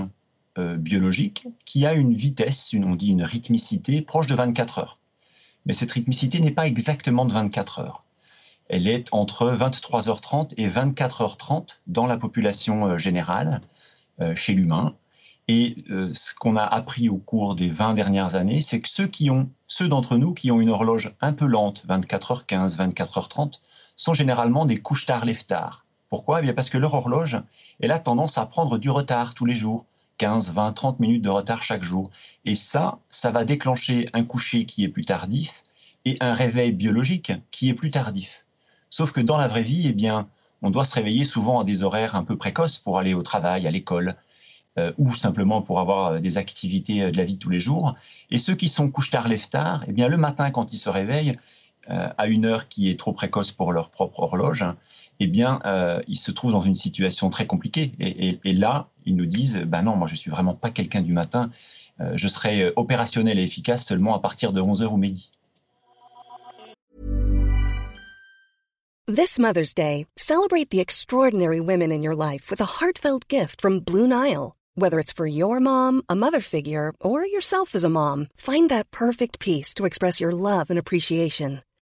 euh, 0.57 0.77
biologique 0.77 1.47
qui 1.67 1.85
a 1.85 1.93
une 1.93 2.15
vitesse, 2.15 2.75
on 2.75 2.95
dit 2.95 3.11
une 3.11 3.25
rythmicité 3.25 4.01
proche 4.01 4.29
de 4.29 4.35
24 4.35 4.79
heures. 4.79 4.99
Mais 5.67 5.75
cette 5.75 5.93
rythmicité 5.93 6.41
n'est 6.41 6.53
pas 6.53 6.67
exactement 6.67 7.27
de 7.27 7.33
24 7.33 7.81
heures. 7.81 8.01
Elle 8.69 8.87
est 8.87 9.09
entre 9.13 9.51
23h30 9.53 10.55
et 10.57 10.69
24h30 10.69 11.81
dans 11.87 12.07
la 12.07 12.17
population 12.17 12.87
euh, 12.87 12.99
générale, 12.99 13.61
chez 14.35 14.53
l'humain. 14.53 14.97
Et 15.47 15.85
ce 15.89 16.35
qu'on 16.35 16.57
a 16.57 16.65
appris 16.65 17.09
au 17.09 17.19
cours 17.19 17.55
des 17.55 17.71
20 17.71 17.95
dernières 17.95 18.35
années, 18.35 18.61
c'est 18.61 18.81
que 18.81 18.89
ceux 18.89 19.09
ceux 19.69 19.87
d'entre 19.87 20.17
nous 20.17 20.35
qui 20.35 20.51
ont 20.51 20.61
une 20.61 20.71
horloge 20.71 21.15
un 21.21 21.33
peu 21.33 21.47
lente, 21.47 21.87
24h15, 21.89 22.77
24h30, 22.77 23.61
sont 23.99 24.15
généralement 24.15 24.65
des 24.65 24.81
couches-tard 24.81 25.27
lève-tard. 25.27 25.85
Pourquoi? 26.09 26.41
Eh 26.43 26.53
Parce 26.55 26.71
que 26.71 26.79
leur 26.79 26.95
horloge, 26.95 27.43
elle 27.81 27.91
a 27.91 27.99
tendance 27.99 28.39
à 28.39 28.47
prendre 28.47 28.79
du 28.79 28.89
retard 28.89 29.35
tous 29.35 29.45
les 29.45 29.55
jours. 29.55 29.85
15, 30.17 30.53
20, 30.53 30.73
30 30.73 31.01
minutes 31.01 31.23
de 31.23 31.29
retard 31.29 31.63
chaque 31.63 31.83
jour. 31.83 32.11
Et 32.45 32.55
ça, 32.55 32.99
ça 33.11 33.31
va 33.31 33.45
déclencher 33.45 34.09
un 34.15 34.25
coucher 34.25 34.65
qui 34.65 34.83
est 34.85 34.89
plus 34.89 35.05
tardif 35.05 35.63
et 36.05 36.17
un 36.21 36.33
réveil 36.33 36.73
biologique 36.73 37.33
qui 37.51 37.69
est 37.69 37.75
plus 37.75 37.91
tardif. 37.91 38.45
Sauf 38.89 39.13
que 39.13 39.21
dans 39.21 39.37
la 39.37 39.49
vraie 39.49 39.63
vie, 39.63 39.87
eh 39.89 39.93
bien, 39.93 40.29
on 40.63 40.71
doit 40.71 40.85
se 40.85 40.95
réveiller 40.95 41.25
souvent 41.25 41.61
à 41.61 41.65
des 41.65 41.83
horaires 41.83 42.17
un 42.17 42.25
peu 42.25 42.37
précoces 42.37 42.79
pour 42.79 42.99
aller 42.99 43.15
au 43.15 43.23
travail, 43.23 43.67
à 43.67 43.71
l'école, 43.71 44.17
euh, 44.79 44.93
ou 44.97 45.15
simplement 45.15 45.61
pour 45.61 45.79
avoir 45.79 46.21
des 46.21 46.39
activités 46.39 47.03
euh, 47.03 47.11
de 47.11 47.17
la 47.17 47.25
vie 47.25 47.35
de 47.35 47.39
tous 47.39 47.51
les 47.51 47.61
jours. 47.61 47.95
Et 48.31 48.39
ceux 48.39 48.55
qui 48.55 48.69
sont 48.69 48.91
couche-tard, 48.91 49.29
lève-tard, 49.29 49.85
eh 49.87 49.93
bien, 49.93 50.09
le 50.09 50.17
matin, 50.17 50.51
quand 50.51 50.73
ils 50.73 50.79
se 50.79 50.89
réveillent, 50.89 51.31
euh, 51.31 51.35
à 51.89 52.27
une 52.27 52.45
heure 52.45 52.69
qui 52.69 52.91
est 52.91 52.99
trop 52.99 53.13
précoce 53.13 53.53
pour 53.53 53.73
leur 53.73 53.91
propre 53.91 54.21
horloge, 54.21 54.65
eh 55.21 55.27
bien, 55.27 55.61
euh, 55.65 56.01
ils 56.07 56.19
se 56.19 56.31
trouvent 56.31 56.53
dans 56.53 56.61
une 56.61 56.77
situation 56.77 57.29
très 57.31 57.47
compliquée. 57.47 57.93
Et, 58.01 58.53
là, 58.53 58.89
ils 59.05 59.17
nous 59.17 59.27
disent, 59.27 59.59
ben 59.67 59.83
non, 59.83 59.97
moi, 59.97 60.07
je 60.07 60.15
suis 60.15 60.31
vraiment 60.31 60.55
pas 60.55 60.71
quelqu'un 60.71 61.03
du 61.03 61.13
matin. 61.13 61.51
Euh, 62.01 62.13
je 62.15 62.29
serai 62.29 62.73
opérationnel 62.77 63.39
et 63.39 63.43
efficace 63.43 63.85
seulement 63.85 64.15
à 64.15 64.21
partir 64.21 64.53
de 64.53 64.61
11h 64.61 64.87
ou 64.87 64.97
midi. 64.97 65.33
This 69.09 69.39
Mother's 69.39 69.73
Day, 69.73 70.07
celebrate 70.17 70.69
the 70.69 70.81
extraordinary 70.81 71.61
women 71.61 71.91
in 71.91 72.03
your 72.03 72.15
life 72.15 72.51
with 72.51 72.61
a 72.61 72.79
heartfelt 72.79 73.27
gift 73.29 73.63
from 73.63 73.81
Blue 73.81 74.07
Nile. 74.07 74.53
Whether 74.77 75.01
it's 75.01 75.13
for 75.13 75.27
your 75.27 75.61
mom, 75.61 76.03
a 76.11 76.15
mother 76.15 76.41
figure, 76.41 76.93
or 77.01 77.27
yourself 77.27 77.75
as 77.75 77.85
a 77.85 77.89
mom, 77.89 78.29
find 78.37 78.69
that 78.69 78.91
perfect 78.91 79.41
piece 79.41 79.73
to 79.75 79.87
express 79.87 80.21
your 80.21 80.33
love 80.33 80.69
and 80.69 80.79
appreciation. 80.79 81.63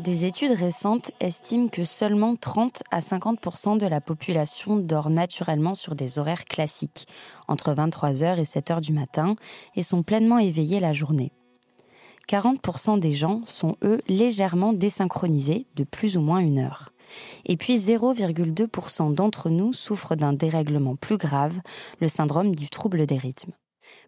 Des 0.00 0.26
études 0.26 0.50
récentes 0.50 1.12
estiment 1.20 1.68
que 1.68 1.84
seulement 1.84 2.34
30 2.34 2.82
à 2.90 2.98
50% 2.98 3.78
de 3.78 3.86
la 3.86 4.00
population 4.00 4.76
dort 4.76 5.08
naturellement 5.08 5.76
sur 5.76 5.94
des 5.94 6.18
horaires 6.18 6.46
classiques, 6.46 7.06
entre 7.46 7.72
23h 7.72 8.38
et 8.38 8.42
7h 8.42 8.80
du 8.80 8.92
matin, 8.92 9.36
et 9.76 9.84
sont 9.84 10.02
pleinement 10.02 10.38
éveillés 10.38 10.80
la 10.80 10.92
journée. 10.92 11.30
40% 12.28 12.98
des 12.98 13.12
gens 13.12 13.42
sont, 13.44 13.76
eux, 13.84 14.00
légèrement 14.08 14.72
désynchronisés 14.72 15.66
de 15.76 15.84
plus 15.84 16.16
ou 16.16 16.22
moins 16.22 16.40
une 16.40 16.58
heure. 16.58 16.90
Et 17.44 17.56
puis 17.56 17.76
0,2% 17.76 19.14
d'entre 19.14 19.48
nous 19.48 19.72
souffrent 19.72 20.16
d'un 20.16 20.32
dérèglement 20.32 20.96
plus 20.96 21.18
grave, 21.18 21.60
le 22.00 22.08
syndrome 22.08 22.56
du 22.56 22.68
trouble 22.68 23.06
des 23.06 23.18
rythmes. 23.18 23.52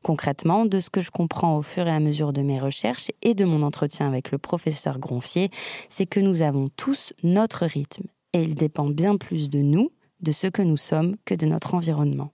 Concrètement, 0.03 0.67
de 0.67 0.81
ce 0.81 0.91
que 0.91 1.01
je 1.01 1.11
comprends 1.11 1.57
au 1.57 1.63
fur 1.63 1.87
et 1.87 1.91
à 1.91 2.01
mesure 2.01 2.33
de 2.33 2.43
mes 2.43 2.61
recherches 2.61 3.11
et 3.23 3.35
de 3.35 3.45
mon 3.45 3.63
entretien 3.63 4.07
avec 4.07 4.31
le 4.31 4.39
professeur 4.39 4.99
Gronfier, 4.99 5.51
c'est 5.89 6.07
que 6.07 6.21
nous 6.21 6.43
avons 6.43 6.69
tous 6.77 7.13
notre 7.23 7.67
rythme 7.67 8.07
et 8.33 8.43
il 8.43 8.55
dépend 8.55 8.87
bien 8.87 9.17
plus 9.17 9.49
de 9.49 9.61
nous, 9.61 9.93
de 10.21 10.33
ce 10.33 10.47
que 10.47 10.63
nous 10.63 10.77
sommes, 10.77 11.17
que 11.25 11.35
de 11.35 11.47
notre 11.47 11.75
environnement. 11.75 12.31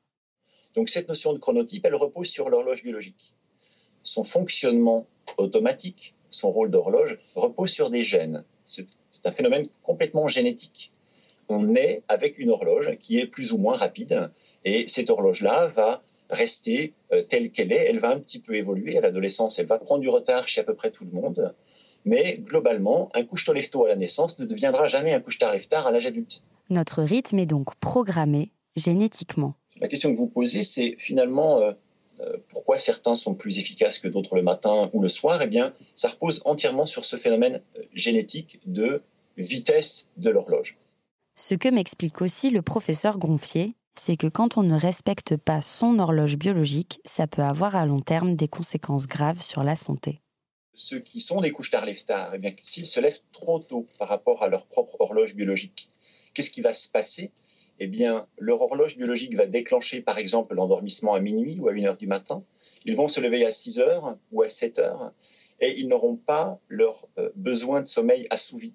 Donc 0.75 0.89
cette 0.89 1.09
notion 1.09 1.33
de 1.33 1.39
chronotype, 1.39 1.85
elle 1.85 1.95
repose 1.95 2.29
sur 2.29 2.49
l'horloge 2.49 2.83
biologique. 2.83 3.35
Son 4.03 4.25
fonctionnement 4.25 5.07
automatique, 5.37 6.15
son 6.31 6.51
rôle 6.51 6.71
d'horloge, 6.71 7.19
repose 7.35 7.71
sur 7.71 7.91
des 7.91 8.03
gènes. 8.03 8.45
C'est 8.65 8.87
un 9.25 9.33
phénomène 9.33 9.67
complètement 9.83 10.29
génétique. 10.29 10.93
On 11.49 11.75
est 11.75 12.03
avec 12.09 12.39
une 12.39 12.51
horloge 12.51 12.97
qui 13.01 13.19
est 13.19 13.27
plus 13.27 13.53
ou 13.53 13.59
moins 13.59 13.77
rapide 13.77 14.31
et 14.65 14.87
cette 14.87 15.11
horloge-là 15.11 15.69
va 15.69 16.03
rester 16.33 16.95
euh, 17.13 17.23
telle 17.23 17.51
qu'elle 17.51 17.73
est. 17.73 17.87
Elle 17.89 17.99
va 17.99 18.11
un 18.11 18.19
petit 18.19 18.41
peu 18.41 18.55
évoluer. 18.55 18.99
À 18.99 19.01
l'adolescence, 19.01 19.59
elle 19.59 19.67
va 19.67 19.79
prendre 19.79 20.01
du 20.01 20.09
retard 20.09 20.49
chez 20.49 20.61
à 20.61 20.65
peu 20.65 20.75
près 20.75 20.91
tout 20.91 21.05
le 21.05 21.13
monde. 21.13 21.55
Mais 22.05 22.39
globalement, 22.41 23.11
un 23.15 23.23
couche-tôt 23.23 23.85
à 23.85 23.89
la 23.89 23.97
naissance 23.97 24.39
ne 24.39 24.45
deviendra 24.47 24.89
jamais 24.89 25.13
un 25.13 25.21
couche-tard 25.21 25.87
à 25.87 25.91
l'âge 25.91 26.07
adulte. 26.07 26.43
Notre 26.71 27.03
rythme 27.03 27.39
est 27.39 27.47
donc 27.47 27.75
programmé 27.77 28.51
génétiquement. 28.75 29.55
La 29.81 29.89
question 29.89 30.13
que 30.13 30.19
vous 30.19 30.29
posez, 30.29 30.65
c'est 30.65 30.97
finalement 30.99 31.61
euh, 31.61 31.73
euh, 32.21 32.37
pourquoi 32.49 32.77
certains 32.77 33.15
sont 33.15 33.35
plus 33.35 33.59
efficaces 33.59 33.99
que 33.99 34.09
d'autres 34.09 34.37
le 34.37 34.43
matin 34.43 34.91
ou 34.93 35.01
le 35.01 35.09
soir? 35.09 35.41
Eh 35.43 35.47
bien, 35.47 35.73
ça 35.95 36.09
repose 36.09 36.43
entièrement 36.45 36.87
sur 36.87 37.05
ce 37.05 37.17
phénomène 37.17 37.61
génétique 37.95 38.61
de 38.67 39.03
vitesse 39.37 40.11
de 40.17 40.31
l'horloge. 40.31 40.77
Ce 41.35 41.55
que 41.55 41.69
m'explique 41.69 42.21
aussi 42.21 42.51
le 42.51 42.63
professeur 42.63 43.19
Gronfier, 43.19 43.75
c'est 43.97 44.17
que 44.17 44.27
quand 44.27 44.57
on 44.57 44.63
ne 44.63 44.79
respecte 44.79 45.37
pas 45.37 45.61
son 45.61 45.99
horloge 45.99 46.37
biologique, 46.37 47.01
ça 47.05 47.27
peut 47.27 47.43
avoir 47.43 47.77
à 47.77 47.87
long 47.87 48.01
terme 48.01 48.37
des 48.37 48.49
conséquences 48.49 49.07
graves 49.07 49.41
sur 49.41 49.63
la 49.63 49.77
santé. 49.77 50.21
Ceux 50.75 51.01
qui 51.01 51.21
sont 51.21 51.41
des 51.41 51.51
couches 51.51 51.71
tard 51.71 51.85
eh 51.87 52.39
bien, 52.39 52.53
s'ils 52.63 52.87
se 52.87 53.01
lèvent 53.01 53.21
trop 53.33 53.59
tôt 53.59 53.87
par 53.99 54.09
rapport 54.09 54.43
à 54.43 54.49
leur 54.49 54.67
propre 54.67 54.97
horloge 55.01 55.35
biologique, 55.35 55.89
qu'est-ce 56.33 56.51
qui 56.51 56.63
va 56.63 56.73
se 56.73 56.89
passer? 56.89 57.31
Eh 57.79 57.87
bien, 57.87 58.27
leur 58.39 58.63
horloge 58.63 58.97
biologique 58.97 59.35
va 59.37 59.47
déclencher, 59.47 60.01
par 60.01 60.19
exemple, 60.19 60.55
l'endormissement 60.55 61.15
à 61.15 61.21
minuit 61.21 61.59
ou 61.61 61.69
à 61.69 61.73
1 61.73 61.85
heure 61.85 61.97
du 61.97 62.07
matin. 62.07 62.43
Ils 62.85 62.97
vont 62.97 63.09
se 63.09 63.21
lever 63.21 63.45
à 63.45 63.51
6 63.51 63.81
heures 63.81 64.17
ou 64.31 64.43
à 64.43 64.49
7 64.49 64.79
heures 64.79 65.13
et 65.61 65.79
ils 65.79 65.89
n'auront 65.89 66.17
pas 66.17 66.59
leur 66.69 67.07
euh, 67.19 67.31
besoin 67.37 67.81
de 67.81 67.87
sommeil 67.87 68.27
assouvi. 68.31 68.75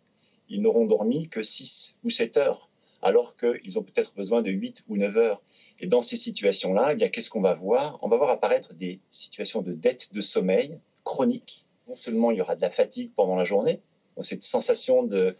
ils 0.49 0.61
n'auront 0.61 0.85
dormi 0.85 1.27
que 1.27 1.43
6 1.43 1.99
ou 2.03 2.09
7 2.09 2.37
heures, 2.37 2.69
alors 3.07 3.37
qu'ils 3.37 3.79
ont 3.79 3.83
peut-être 3.83 4.13
besoin 4.15 4.41
de 4.41 4.51
8 4.51 4.83
ou 4.89 4.97
9 4.97 5.17
heures. 5.17 5.41
Et 5.79 5.87
dans 5.87 6.01
ces 6.01 6.17
situations-là, 6.17 6.93
eh 6.99 7.09
qu'est-ce 7.09 7.29
qu'on 7.29 7.41
va 7.41 7.53
voir? 7.53 7.99
On 8.01 8.09
va 8.09 8.17
voir 8.17 8.29
apparaître 8.31 8.73
des 8.73 8.99
situations 9.11 9.61
de 9.61 9.71
dette 9.71 10.13
de 10.13 10.19
sommeil 10.19 10.77
chronique. 11.05 11.65
Non 11.87 11.95
seulement 11.95 12.31
il 12.31 12.37
y 12.37 12.41
aura 12.41 12.57
de 12.57 12.61
la 12.61 12.69
fatigue 12.69 13.11
pendant 13.15 13.37
la 13.37 13.45
journée, 13.45 13.79
cette 14.21 14.43
sensation 14.43 15.03
de, 15.03 15.37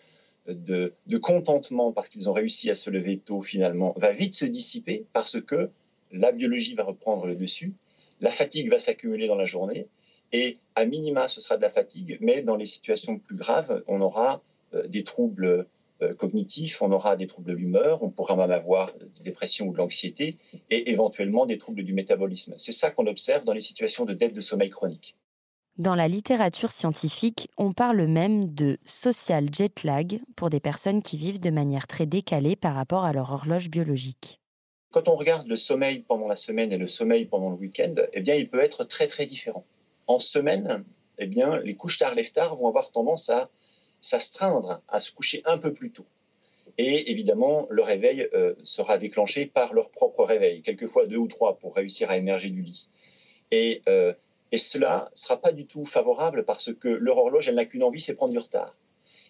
de, 0.48 0.94
de 1.08 1.18
contentement 1.18 1.92
parce 1.92 2.08
qu'ils 2.08 2.30
ont 2.30 2.34
réussi 2.34 2.70
à 2.70 2.76
se 2.76 2.90
lever 2.90 3.18
tôt 3.18 3.42
finalement 3.42 3.94
va 3.98 4.14
vite 4.14 4.34
se 4.34 4.46
dissiper 4.46 5.06
parce 5.12 5.42
que 5.42 5.70
la 6.14 6.32
biologie 6.32 6.74
va 6.74 6.84
reprendre 6.84 7.26
le 7.26 7.36
dessus, 7.36 7.74
la 8.22 8.30
fatigue 8.30 8.70
va 8.70 8.80
s'accumuler 8.80 9.28
dans 9.28 9.36
la 9.36 9.46
journée 9.46 9.88
et 10.32 10.58
à 10.76 10.86
minima 10.86 11.28
ce 11.28 11.42
sera 11.42 11.58
de 11.58 11.64
la 11.64 11.70
fatigue, 11.70 12.18
mais 12.22 12.44
dans 12.44 12.56
les 12.56 12.66
situations 12.66 13.18
plus 13.20 13.36
graves, 13.36 13.84
on 13.88 14.00
aura 14.00 14.42
euh, 14.74 14.88
des 14.88 15.04
troubles 15.04 15.66
cognitifs, 16.18 16.82
on 16.82 16.92
aura 16.92 17.16
des 17.16 17.28
troubles 17.28 17.48
de 17.48 17.54
l'humeur, 17.54 18.04
on 18.04 18.10
pourra 18.10 18.36
même 18.36 18.52
avoir 18.52 18.94
des 18.94 19.24
dépressions 19.24 19.68
ou 19.68 19.74
de 19.74 19.78
l'anxiété 19.78 20.36
et 20.70 20.92
éventuellement 20.92 21.46
des 21.46 21.58
troubles 21.58 21.84
du 21.84 21.94
métabolisme. 21.94 22.54
C'est 22.58 22.72
ça 22.72 22.92
qu'on 22.92 23.08
observe 23.08 23.44
dans 23.46 23.54
les 23.54 23.62
situations 23.62 24.06
de 24.06 24.14
dette 24.14 24.34
de 24.34 24.42
sommeil 24.42 24.70
chronique. 24.70 25.16
Dans 25.78 25.94
la 25.94 26.08
littérature 26.08 26.72
scientifique, 26.72 27.50
on 27.56 27.72
parle 27.72 28.08
même 28.08 28.54
de 28.56 28.80
social 28.84 29.50
jet 29.54 29.84
lag 29.84 30.20
pour 30.36 30.50
des 30.50 30.60
personnes 30.60 31.04
qui 31.04 31.18
vivent 31.18 31.40
de 31.40 31.52
manière 31.52 31.86
très 31.86 32.08
décalée 32.08 32.56
par 32.56 32.74
rapport 32.74 33.06
à 33.06 33.14
leur 33.14 33.32
horloge 33.32 33.70
biologique. 33.70 34.40
Quand 34.90 35.08
on 35.08 35.14
regarde 35.14 35.48
le 35.48 35.56
sommeil 35.56 36.00
pendant 36.00 36.28
la 36.28 36.36
semaine 36.36 36.74
et 36.74 36.78
le 36.78 36.88
sommeil 36.88 37.26
pendant 37.26 37.52
le 37.52 37.58
week-end, 37.58 37.94
eh 38.14 38.22
bien, 38.22 38.34
il 38.34 38.50
peut 38.50 38.60
être 38.60 38.86
très 38.86 39.06
très 39.06 39.28
différent. 39.28 39.66
En 40.08 40.18
semaine, 40.18 40.84
eh 41.20 41.28
bien, 41.28 41.60
les 41.60 41.76
couches 41.76 42.00
tard 42.00 42.16
lève 42.16 42.32
tard 42.32 42.56
vont 42.56 42.68
avoir 42.68 42.90
tendance 42.90 43.30
à 43.30 43.50
s'astreindre 44.02 44.82
à 44.88 45.00
se 45.00 45.12
coucher 45.12 45.42
un 45.46 45.58
peu 45.58 45.74
plus 45.74 45.92
tôt. 45.92 46.06
Et 46.78 47.12
évidemment, 47.12 47.68
le 47.70 47.82
réveil 47.82 48.28
euh, 48.34 48.54
sera 48.64 48.98
déclenché 48.98 49.48
par 49.48 49.74
leur 49.74 49.90
propre 49.90 50.24
réveil, 50.24 50.62
quelquefois 50.62 51.08
deux 51.08 51.18
ou 51.18 51.28
trois 51.28 51.58
pour 51.58 51.76
réussir 51.76 52.10
à 52.12 52.18
émerger 52.18 52.50
du 52.50 52.62
lit. 52.62 52.88
Et, 53.52 53.82
euh, 53.90 54.14
et 54.52 54.58
cela 54.58 55.10
ne 55.12 55.18
sera 55.18 55.42
pas 55.42 55.52
du 55.52 55.66
tout 55.66 55.86
favorable 55.86 56.46
parce 56.46 56.74
que 56.74 56.88
leur 56.88 57.18
horloge, 57.18 57.48
elle 57.48 57.56
n'a 57.56 57.66
qu'une 57.66 57.84
envie, 57.84 58.00
c'est 58.00 58.16
prendre 58.16 58.32
du 58.32 58.38
retard. 58.38 58.76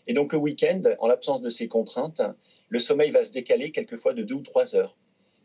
Et 0.08 0.14
donc 0.14 0.34
le 0.34 0.40
week-end, 0.40 0.82
en 1.00 1.08
l'absence 1.08 1.42
de 1.42 1.50
ces 1.50 1.68
contraintes, 1.68 2.22
le 2.70 2.80
sommeil 2.80 3.12
va 3.12 3.24
se 3.24 3.34
décaler 3.34 3.72
quelquefois 3.72 4.14
de 4.14 4.24
deux 4.24 4.36
ou 4.36 4.42
trois 4.42 4.76
heures. 4.76 4.96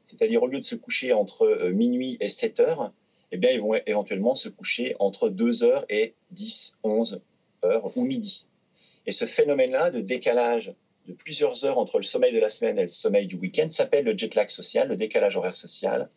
C'est-à-dire 0.04 0.42
au 0.42 0.46
lieu 0.46 0.60
de 0.60 0.64
se 0.64 0.74
coucher 0.74 1.12
entre 1.12 1.44
euh, 1.44 1.72
minuit 1.72 2.16
et 2.20 2.28
7 2.28 2.60
heures, 2.60 2.92
eh 3.30 3.38
bien, 3.38 3.50
ils 3.50 3.60
vont 3.60 3.74
éventuellement 3.86 4.34
se 4.34 4.48
coucher 4.48 4.94
entre 4.98 5.28
2 5.30 5.64
heures 5.64 5.84
et 5.88 6.14
10, 6.32 6.78
11 6.84 7.22
heures 7.64 7.96
ou 7.96 8.04
midi. 8.04 8.46
Et 9.06 9.12
ce 9.12 9.24
phénomène-là 9.24 9.90
de 9.90 10.00
décalage 10.00 10.72
de 11.06 11.12
plusieurs 11.12 11.64
heures 11.64 11.78
entre 11.78 11.98
le 11.98 12.04
sommeil 12.04 12.32
de 12.32 12.38
la 12.38 12.48
semaine 12.48 12.78
et 12.78 12.82
le 12.82 12.88
sommeil 12.88 13.26
du 13.26 13.36
week-end 13.36 13.68
s'appelle 13.70 14.04
le 14.04 14.16
jet 14.16 14.34
lag 14.34 14.48
social, 14.48 14.88
le 14.88 14.96
décalage 14.96 15.36
horaire 15.36 15.54
social. 15.54 16.08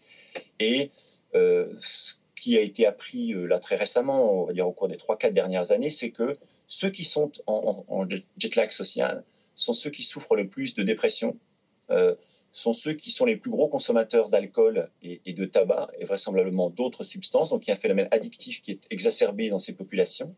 Et 0.59 0.91
euh, 1.33 1.71
ce 1.77 2.15
qui 2.35 2.57
a 2.57 2.61
été 2.61 2.85
appris 2.85 3.33
euh, 3.33 3.47
là 3.47 3.59
très 3.59 3.75
récemment, 3.75 4.43
on 4.43 4.45
va 4.45 4.53
dire 4.53 4.67
au 4.67 4.71
cours 4.71 4.87
des 4.87 4.97
3-4 4.97 5.33
dernières 5.33 5.71
années, 5.71 5.89
c'est 5.89 6.11
que 6.11 6.37
ceux 6.67 6.89
qui 6.89 7.03
sont 7.03 7.31
en, 7.47 8.07
jet 8.37 8.55
lag 8.55 8.71
social 8.71 9.23
sont 9.55 9.73
ceux 9.73 9.89
qui 9.89 10.03
souffrent 10.03 10.35
le 10.35 10.47
plus 10.47 10.75
de 10.75 10.83
dépression, 10.83 11.37
euh, 11.89 12.15
sont 12.51 12.73
ceux 12.73 12.93
qui 12.93 13.09
sont 13.09 13.25
les 13.25 13.35
plus 13.35 13.51
gros 13.51 13.67
consommateurs 13.67 14.29
d'alcool 14.29 14.89
et, 15.01 15.21
et, 15.25 15.33
de 15.33 15.45
tabac 15.45 15.89
et 15.99 16.05
vraisemblablement 16.05 16.69
d'autres 16.69 17.03
substances. 17.03 17.49
Donc 17.49 17.65
il 17.65 17.69
y 17.69 17.71
a 17.71 17.75
un 17.75 17.79
phénomène 17.79 18.07
addictif 18.11 18.61
qui 18.61 18.71
est 18.71 18.91
exacerbé 18.91 19.49
dans 19.49 19.59
ces 19.59 19.75
populations. 19.75 20.35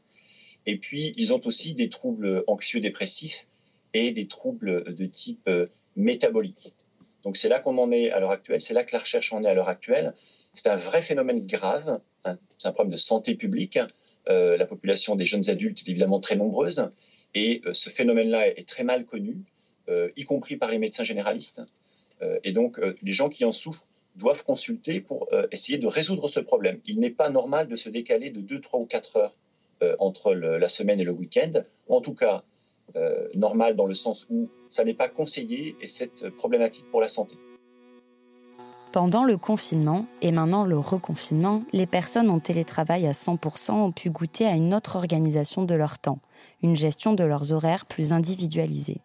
Et 0.67 0.77
puis, 0.77 1.13
ils 1.15 1.33
ont 1.33 1.39
aussi 1.45 1.73
des 1.73 1.87
troubles 1.87 2.43
anxieux-dépressifs 2.45 3.47
et 3.93 4.11
des 4.11 4.27
troubles 4.27 4.93
de 4.93 5.05
type 5.05 5.47
euh, 5.47 5.67
métabolique. 5.95 6.73
Donc, 7.23 7.37
c'est 7.37 7.47
là 7.47 7.59
qu'on 7.59 7.77
en 7.77 7.91
est 7.91 8.11
à 8.11 8.19
l'heure 8.19 8.31
actuelle, 8.31 8.61
c'est 8.61 8.73
là 8.73 8.83
que 8.83 8.91
la 8.91 8.99
recherche 8.99 9.31
en 9.31 9.43
est 9.43 9.47
à 9.47 9.53
l'heure 9.53 9.69
actuelle. 9.69 10.13
C'est 10.53 10.67
un 10.67 10.75
vrai 10.75 11.01
phénomène 11.01 11.47
grave, 11.47 12.01
hein. 12.25 12.37
c'est 12.57 12.67
un 12.67 12.73
problème 12.73 12.91
de 12.91 12.97
santé 12.97 13.35
publique. 13.35 13.79
Euh, 14.27 14.57
la 14.57 14.65
population 14.65 15.15
des 15.15 15.25
jeunes 15.25 15.49
adultes 15.49 15.79
est 15.79 15.89
évidemment 15.89 16.19
très 16.19 16.35
nombreuse 16.35 16.91
et 17.33 17.61
euh, 17.65 17.71
ce 17.71 17.89
phénomène-là 17.89 18.49
est, 18.49 18.67
très 18.67 18.83
mal 18.83 19.05
connu, 19.05 19.37
y 20.17 20.25
compris 20.25 20.57
par 20.57 20.69
les 20.69 20.79
médecins 20.79 21.05
généralistes. 21.05 21.61
et 22.43 22.51
donc, 22.51 22.77
les 23.01 23.13
gens 23.13 23.29
qui 23.29 23.45
en 23.45 23.53
souffrent 23.53 23.87
doivent 24.17 24.43
consulter 24.43 24.99
pour 24.99 25.29
essayer 25.53 25.77
de 25.77 25.87
résoudre 25.87 26.27
ce 26.27 26.41
problème. 26.41 26.81
Il 26.85 26.99
n'est 26.99 27.15
pas 27.21 27.29
normal 27.29 27.69
de 27.69 27.77
se 27.77 27.87
décaler 27.87 28.29
de 28.29 28.41
2, 28.41 28.59
3 28.59 28.81
ou 28.81 28.85
4 28.85 29.15
heures 29.15 29.31
euh, 29.81 29.95
entre 29.99 30.33
la 30.33 30.67
semaine 30.67 30.99
et 30.99 31.03
le 31.03 31.11
week-end, 31.11 31.51
en 31.89 32.01
tout 32.01 32.13
cas 32.13 32.43
euh, 32.95 33.27
normal 33.35 33.75
dans 33.75 33.85
le 33.85 33.93
sens 33.93 34.27
où 34.29 34.47
ça 34.69 34.83
n'est 34.83 34.93
pas 34.93 35.09
conseillé 35.09 35.75
et 35.81 35.87
c'est 35.87 36.29
problématique 36.35 36.89
pour 36.89 37.01
la 37.01 37.07
santé. 37.07 37.35
Pendant 38.93 39.25
le 39.25 39.37
confinement 39.37 40.05
et 40.21 40.31
maintenant 40.31 40.63
le 40.63 40.79
reconfinement, 40.79 41.63
les 41.73 41.85
personnes 41.85 42.31
en 42.31 42.39
télétravail 42.39 43.05
à 43.05 43.11
100% 43.11 43.73
ont 43.73 43.91
pu 43.91 44.09
goûter 44.09 44.47
à 44.47 44.55
une 44.55 44.73
autre 44.73 44.95
organisation 44.95 45.63
de 45.63 45.75
leur 45.75 45.99
temps, 45.99 46.19
une 46.63 46.75
gestion 46.75 47.13
de 47.13 47.23
leurs 47.23 47.51
horaires 47.51 47.85
plus 47.85 48.13
individualisée. 48.13 49.01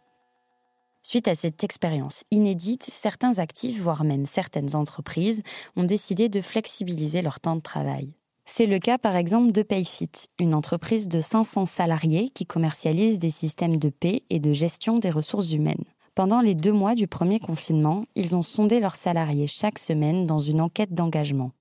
Suite 1.02 1.26
à 1.26 1.34
cette 1.34 1.64
expérience 1.64 2.22
inédite, 2.30 2.84
certains 2.84 3.40
actifs, 3.40 3.80
voire 3.80 4.04
même 4.04 4.24
certaines 4.24 4.76
entreprises, 4.76 5.42
ont 5.74 5.84
décidé 5.84 6.28
de 6.28 6.40
flexibiliser 6.40 7.20
leur 7.20 7.40
temps 7.40 7.56
de 7.56 7.60
travail. 7.60 8.14
C'est 8.54 8.66
le 8.66 8.78
cas 8.78 8.98
par 8.98 9.16
exemple 9.16 9.50
de 9.50 9.62
Payfit, 9.62 10.10
une 10.38 10.54
entreprise 10.54 11.08
de 11.08 11.22
500 11.22 11.64
salariés 11.64 12.28
qui 12.28 12.44
commercialise 12.44 13.18
des 13.18 13.30
systèmes 13.30 13.78
de 13.78 13.88
paie 13.88 14.24
et 14.28 14.40
de 14.40 14.52
gestion 14.52 14.98
des 14.98 15.08
ressources 15.08 15.54
humaines. 15.54 15.86
Pendant 16.14 16.42
les 16.42 16.54
deux 16.54 16.74
mois 16.74 16.94
du 16.94 17.06
premier 17.06 17.40
confinement, 17.40 18.04
ils 18.14 18.36
ont 18.36 18.42
sondé 18.42 18.78
leurs 18.78 18.96
salariés 18.96 19.46
chaque 19.46 19.78
semaine 19.78 20.26
dans 20.26 20.38
une 20.38 20.60
enquête 20.60 20.92
d'engagement. 20.92 21.52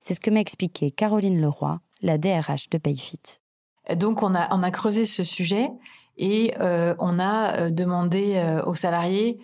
C'est 0.00 0.12
ce 0.12 0.18
que 0.18 0.28
m'a 0.28 0.40
expliqué 0.40 0.90
Caroline 0.90 1.40
Leroy, 1.40 1.78
la 2.02 2.18
DRH 2.18 2.68
de 2.68 2.78
Payfit. 2.78 3.38
Donc 3.94 4.24
on 4.24 4.34
a, 4.34 4.52
on 4.52 4.64
a 4.64 4.72
creusé 4.72 5.04
ce 5.04 5.22
sujet 5.22 5.70
et 6.18 6.52
euh, 6.58 6.96
on 6.98 7.20
a 7.20 7.60
euh, 7.60 7.70
demandé 7.70 8.34
euh, 8.34 8.64
aux 8.64 8.74
salariés 8.74 9.38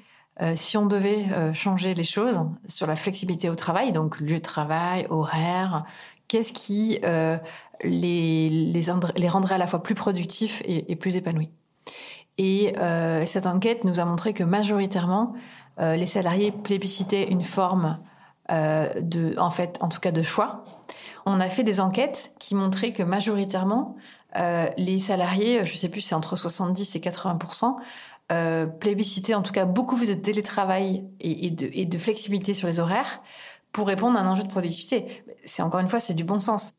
si 0.55 0.77
on 0.77 0.85
devait 0.85 1.55
changer 1.55 1.95
les 1.95 2.05
choses 2.05 2.42
sur 2.66 2.87
la 2.87 2.95
flexibilité 2.95 3.49
au 3.49 3.55
travail, 3.55 3.90
donc 3.92 4.21
lieu 4.21 4.37
de 4.37 4.42
travail, 4.42 5.07
horaire, 5.09 5.85
Qu'est-ce 6.29 6.53
qui 6.53 6.99
euh, 7.05 7.39
les, 7.85 8.51
les, 8.51 9.29
rendrait 9.29 9.55
à 9.55 9.59
la 9.59 9.67
fois 9.67 9.83
plus 9.83 9.95
productifs 9.95 10.62
et, 10.65 10.97
plus 10.97 11.17
épanouis 11.17 11.51
Et 12.39 12.75
euh, 12.79 13.25
cette 13.27 13.47
enquête 13.47 13.85
nous 13.85 14.01
a 14.01 14.05
montré 14.05 14.33
que 14.33 14.45
majoritairement, 14.45 15.35
euh, 15.79 15.97
les 15.97 16.07
salariés 16.07 16.53
plébiscitaient 16.53 17.25
une 17.31 17.45
forme 17.45 17.99
de, 18.49 19.37
en 19.41 19.51
fait, 19.51 19.77
en 19.81 19.89
tout 19.89 19.99
cas 19.99 20.12
de 20.12 20.23
choix. 20.23 20.65
On 21.27 21.41
a 21.41 21.49
fait 21.49 21.65
des 21.65 21.81
enquêtes 21.81 22.31
qui 22.39 22.55
montraient 22.55 22.93
que 22.93 23.03
majoritairement, 23.03 23.97
les 24.79 25.01
salariés, 25.01 25.65
je 25.65 25.73
ne 25.73 25.77
sais 25.77 25.89
plus, 25.89 26.01
c'est 26.01 26.15
entre 26.15 26.37
70 26.37 26.95
et 26.95 27.01
80% 27.01 27.75
euh, 28.33 28.67
plébiscitaient 28.67 29.35
en 29.35 29.43
tout 29.43 29.53
cas 29.53 29.67
beaucoup 29.67 29.95
plus 29.95 30.09
de 30.09 30.15
télétravail 30.15 31.05
et, 31.21 31.49
de, 31.51 31.71
et 31.73 31.87
de 31.87 31.97
flexibilité 31.97 32.55
sur 32.55 32.67
les 32.67 32.81
horaires 32.81 33.23
pour 33.77 33.87
répondre 33.87 34.19
à 34.19 34.23
un 34.23 34.27
enjeu 34.27 34.43
de 34.43 34.49
productivité. 34.49 35.23
C'est 35.45 35.61
encore 35.61 35.81
une 35.81 35.89
fois, 35.91 36.01
c'est 36.01 36.15
du 36.15 36.25
bon 36.25 36.39
sens. 36.39 36.73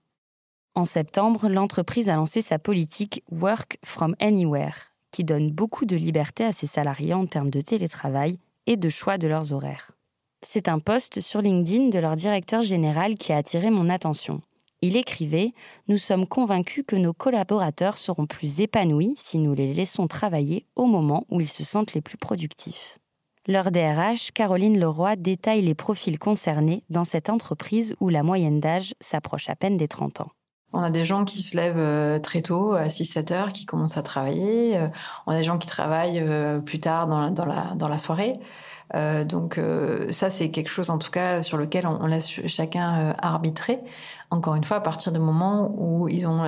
En 0.74 0.84
septembre, 0.84 1.48
l'entreprise 1.48 2.10
a 2.10 2.16
lancé 2.16 2.42
sa 2.42 2.58
politique 2.58 3.24
Work 3.32 3.78
from 3.86 4.16
Anywhere, 4.20 4.92
qui 5.12 5.24
donne 5.24 5.52
beaucoup 5.52 5.86
de 5.86 5.96
liberté 5.96 6.44
à 6.44 6.52
ses 6.52 6.66
salariés 6.66 7.14
en 7.14 7.28
termes 7.28 7.52
de 7.52 7.62
télétravail 7.62 8.40
et 8.66 8.78
de 8.78 8.90
choix 8.90 9.20
de 9.20 9.28
leurs 9.28 9.54
horaires. 9.54 9.92
C'est 10.42 10.68
un 10.68 10.80
post 10.80 11.20
sur 11.20 11.44
LinkedIn 11.44 11.90
de 11.90 12.00
leur 12.00 12.16
directeur 12.16 12.64
général 12.64 13.14
qui 13.14 13.32
a 13.32 13.38
attiré 13.38 13.70
mon 13.70 13.90
attention. 13.90 14.42
Il 14.82 14.98
écrivait 14.98 15.54
Nous 15.88 15.98
sommes 15.98 16.26
convaincus 16.26 16.84
que 16.88 16.96
nos 16.96 17.14
collaborateurs 17.14 18.00
seront 18.00 18.26
plus 18.26 18.60
épanouis 18.60 19.14
si 19.18 19.38
nous 19.38 19.54
les 19.54 19.72
laissons 19.72 20.08
travailler 20.08 20.66
au 20.76 20.86
moment 20.86 21.28
où 21.30 21.42
ils 21.42 21.48
se 21.48 21.64
sentent 21.64 21.94
les 21.94 22.02
plus 22.02 22.18
productifs. 22.18 22.98
Leur 23.50 23.72
DRH, 23.72 24.32
Caroline 24.34 24.78
Leroy, 24.78 25.16
détaille 25.16 25.62
les 25.62 25.74
profils 25.74 26.20
concernés 26.20 26.84
dans 26.90 27.06
cette 27.06 27.30
entreprise 27.30 27.96
où 28.02 28.10
la 28.10 28.22
moyenne 28.22 28.60
d'âge 28.60 28.94
s'approche 29.00 29.50
à 29.50 29.56
peine 29.56 29.78
des 29.78 29.88
30 29.88 30.20
ans. 30.20 30.32
On 30.74 30.82
a 30.84 30.90
des 30.90 31.06
gens 31.06 31.24
qui 31.24 31.42
se 31.42 31.56
lèvent 31.56 31.76
euh, 31.78 32.20
très 32.20 32.42
tôt, 32.42 32.74
à 32.74 32.88
6-7 32.88 33.32
heures, 33.32 33.54
qui 33.54 33.66
commencent 33.66 33.96
à 33.96 34.02
travailler. 34.02 34.76
Euh, 34.76 34.90
on 35.28 35.32
a 35.32 35.38
des 35.38 35.46
gens 35.46 35.58
qui 35.58 35.68
travaillent 35.68 36.20
euh, 36.20 36.60
plus 36.60 36.82
tard 36.82 37.08
dans 37.08 37.22
la, 37.46 37.74
dans 37.76 37.88
la, 37.88 38.00
soirée. 38.00 38.34
donc 39.26 39.62
ça, 40.12 40.30
c'est 40.30 40.50
quelque 40.52 40.70
chose 40.70 40.90
en 40.90 40.98
tout 40.98 41.12
cas 41.12 41.42
sur 41.42 41.58
lequel 41.58 41.88
on, 41.88 42.06
laisse 42.06 42.28
chacun 42.48 43.16
arbitrer. 43.18 43.80
Encore 44.30 44.56
une 44.56 44.66
fois, 44.66 44.78
à 44.78 44.82
partir 44.82 45.14
du 45.14 45.20
moment 45.20 45.74
où 45.78 46.10
ils 46.10 46.28
ont 46.28 46.44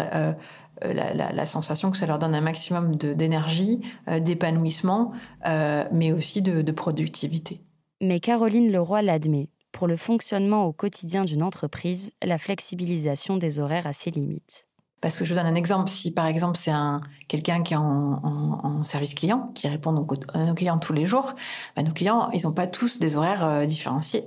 euh, 0.86 0.94
la, 0.94 1.46
sensation 1.46 1.92
que 1.92 1.98
ça 1.98 2.06
leur 2.06 2.20
donne 2.20 2.36
un 2.36 2.42
maximum 2.42 2.96
d'énergie, 2.96 3.82
euh, 4.08 4.20
d'épanouissement, 4.20 5.12
euh, 5.46 5.84
mais 5.92 6.12
aussi 6.12 6.42
de, 6.42 6.72
productivité. 6.72 7.62
Mais 8.02 8.20
Caroline 8.20 8.72
Leroy 8.72 9.02
l'admet. 9.02 9.50
Pour 9.72 9.88
le 9.88 9.98
fonctionnement 9.98 10.66
au 10.66 10.74
quotidien 10.74 11.24
d'une 11.24 11.44
entreprise, 11.44 12.12
la 12.24 12.38
flexibilisation 12.38 13.38
des 13.38 13.60
horaires 13.60 13.88
a 13.88 13.94
ses 13.94 14.12
limites. 14.12 14.68
Parce 15.02 15.18
que 15.18 15.24
je 15.24 15.34
vous 15.34 15.40
donne 15.40 15.48
un 15.48 15.56
exemple. 15.56 15.90
Si 15.90 16.12
par 16.12 16.26
exemple 16.26 16.58
c'est 16.58 16.72
un 16.72 17.02
quelqu'un 17.28 17.64
qui 17.64 17.74
est 17.74 17.78
en, 17.78 18.84
service 18.84 19.14
client, 19.14 19.52
qui 19.56 19.68
répond 19.68 19.94
donc 19.94 20.14
à 20.34 20.46
nos 20.46 20.54
clients 20.54 20.80
tous 20.80 20.94
les 20.94 21.06
jours, 21.06 21.36
bah, 21.76 21.84
nos 21.84 21.92
clients 21.92 22.30
ils 22.32 22.44
n'ont 22.44 22.54
pas 22.54 22.68
tous 22.68 23.00
des 23.00 23.16
horaires 23.16 23.46
euh, 23.46 23.66
différenciés. 23.66 24.26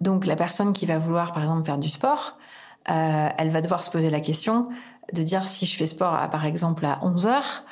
Donc 0.00 0.26
la 0.26 0.36
personne 0.36 0.72
qui 0.72 0.86
va 0.86 0.98
vouloir 0.98 1.32
par 1.32 1.42
exemple 1.42 1.64
faire 1.64 1.78
du 1.78 1.88
sport, 1.88 2.36
euh, 2.90 3.28
elle 3.38 3.50
va 3.50 3.60
devoir 3.60 3.82
se 3.82 3.90
poser 3.90 4.10
la 4.10 4.20
question 4.20 4.68
de 5.12 5.22
dire 5.22 5.46
si 5.46 5.66
je 5.66 5.76
fais 5.76 5.86
sport 5.86 6.14
à, 6.14 6.28
par 6.28 6.46
exemple 6.46 6.84
à 6.86 6.98
11 7.02 7.26
heures, 7.26 7.64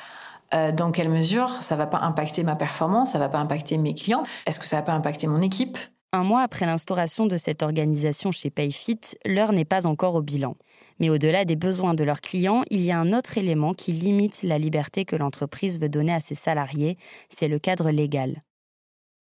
euh, 0.53 0.71
dans 0.71 0.91
quelle 0.91 1.09
mesure 1.09 1.49
ça 1.61 1.75
va 1.75 1.87
pas 1.87 1.99
impacter 1.99 2.43
ma 2.43 2.55
performance, 2.55 3.11
ça 3.11 3.19
va 3.19 3.29
pas 3.29 3.39
impacter 3.39 3.77
mes 3.77 3.93
clients, 3.93 4.23
est-ce 4.45 4.59
que 4.59 4.67
ça 4.67 4.77
va 4.77 4.81
pas 4.83 4.93
impacter 4.93 5.27
mon 5.27 5.41
équipe? 5.41 5.77
Un 6.11 6.23
mois 6.23 6.41
après 6.41 6.67
l'instauration 6.67 7.25
de 7.25 7.37
cette 7.37 7.63
organisation 7.63 8.31
chez 8.31 8.51
Payfit, 8.51 8.99
l'heure 9.25 9.51
n'est 9.51 9.65
pas 9.65 9.87
encore 9.87 10.13
au 10.13 10.21
bilan. 10.21 10.55
Mais 10.99 11.09
au-delà 11.09 11.43
des 11.43 11.55
besoins 11.55 11.95
de 11.95 12.03
leurs 12.03 12.21
clients, 12.21 12.63
il 12.69 12.81
y 12.81 12.91
a 12.91 12.99
un 12.99 13.13
autre 13.13 13.39
élément 13.39 13.73
qui 13.73 13.93
limite 13.93 14.43
la 14.43 14.59
liberté 14.59 15.05
que 15.05 15.15
l'entreprise 15.15 15.79
veut 15.79 15.89
donner 15.89 16.13
à 16.13 16.19
ses 16.19 16.35
salariés, 16.35 16.97
c'est 17.29 17.47
le 17.47 17.57
cadre 17.57 17.89
légal. 17.89 18.43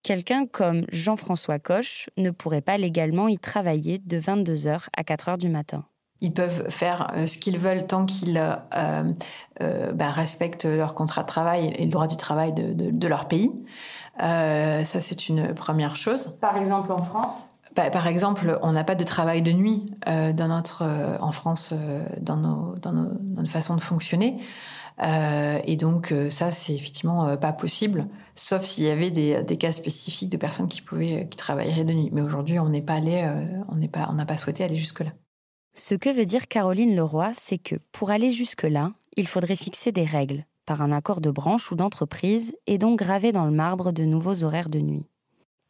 Quelqu'un 0.03 0.46
comme 0.46 0.85
Jean-François 0.90 1.59
Coche 1.59 2.11
ne 2.18 2.31
pourrait 2.31 2.61
pas 2.61 2.77
légalement 2.77 3.29
y 3.29 3.38
travailler 3.38 3.98
de 3.98 4.20
22h 4.20 4.88
à 4.94 5.03
4h 5.03 5.38
du 5.38 5.48
matin. 5.48 5.87
Ils 6.23 6.33
peuvent 6.33 6.71
faire 6.71 7.11
euh, 7.17 7.27
ce 7.27 7.37
qu'ils 7.37 7.59
veulent 7.59 7.85
tant 7.85 8.07
qu'ils 8.07 8.39
euh, 8.39 9.13
euh, 9.61 9.93
bah, 9.93 10.13
respectent 10.13 10.65
leur 10.65 10.95
contrat 10.95 11.23
de 11.23 11.27
travail 11.27 11.75
et 11.77 11.85
le 11.85 11.91
droit 11.91 12.07
du 12.07 12.17
travail 12.17 12.53
de, 12.53 13.09
leur 13.09 13.27
pays. 13.27 13.51
ça, 14.19 14.85
c'est 14.85 15.29
une 15.29 15.53
première 15.53 15.97
chose. 15.97 16.37
Par 16.41 16.57
exemple, 16.57 16.93
en 16.93 17.03
France? 17.03 17.49
Bah, 17.75 17.91
par 17.91 18.07
exemple, 18.07 18.59
on 18.63 18.73
n'a 18.73 18.85
pas 18.85 18.95
de 18.95 19.03
travail 19.03 19.43
de 19.43 19.51
nuit 19.51 19.93
dans 20.07 20.49
notre, 20.49 20.85
en 21.21 21.33
France 21.33 21.75
dans, 22.21 22.37
nos, 22.37 22.77
dans, 22.77 22.93
notre 22.93 23.51
façon 23.51 23.75
de 23.75 23.81
fonctionner. 23.81 24.39
et 25.03 25.77
donc, 25.77 26.15
ça, 26.31 26.53
c'est 26.53 26.75
effectivement 26.75 27.37
pas 27.37 27.53
possible, 27.53 28.07
sauf 28.37 28.63
s'il 28.63 28.85
y 28.85 28.91
avait 28.91 29.11
des, 29.11 29.43
des, 29.43 29.57
cas 29.57 29.73
spécifiques 29.73 30.31
de 30.31 30.37
personnes 30.37 30.69
qui 30.69 30.83
pouvaient, 30.83 31.27
qui 31.29 31.37
travailleraient 31.37 31.85
de 31.85 31.93
nuit. 31.93 32.11
Mais 32.13 32.21
aujourd'hui, 32.21 32.61
on 32.61 32.69
n'est 32.69 32.83
pas 32.83 32.95
allé, 32.95 33.29
on 33.69 33.75
n'est 33.75 33.89
pas, 33.89 34.07
on 34.11 34.15
n'a 34.15 34.27
pas 34.27 34.37
souhaité 34.37 34.63
aller 34.63 34.77
jusque 34.77 35.01
là. 35.01 35.11
Ce 35.75 35.95
que 35.95 36.11
veut 36.11 36.27
dire 36.27 36.49
Caroline 36.49 36.95
Leroy, 36.95 37.31
c'est 37.33 37.57
que 37.57 37.77
pour 37.93 38.11
aller 38.11 38.31
jusque-là, 38.31 38.93
il 39.17 39.27
faudrait 39.27 39.57
fixer 39.57 39.91
des 39.91 40.05
règles, 40.05 40.45
par 40.67 40.83
un 40.83 40.93
accord 40.93 41.23
de 41.23 41.31
branche 41.31 41.73
ou 41.73 41.77
d'entreprise, 41.77 42.55
et 42.67 42.77
donc 42.77 42.99
graver 42.99 43.33
dans 43.33 43.47
le 43.47 43.53
marbre 43.53 43.91
de 43.91 44.05
nouveaux 44.05 44.45
horaires 44.45 44.69
de 44.69 44.81
nuit. 44.81 45.09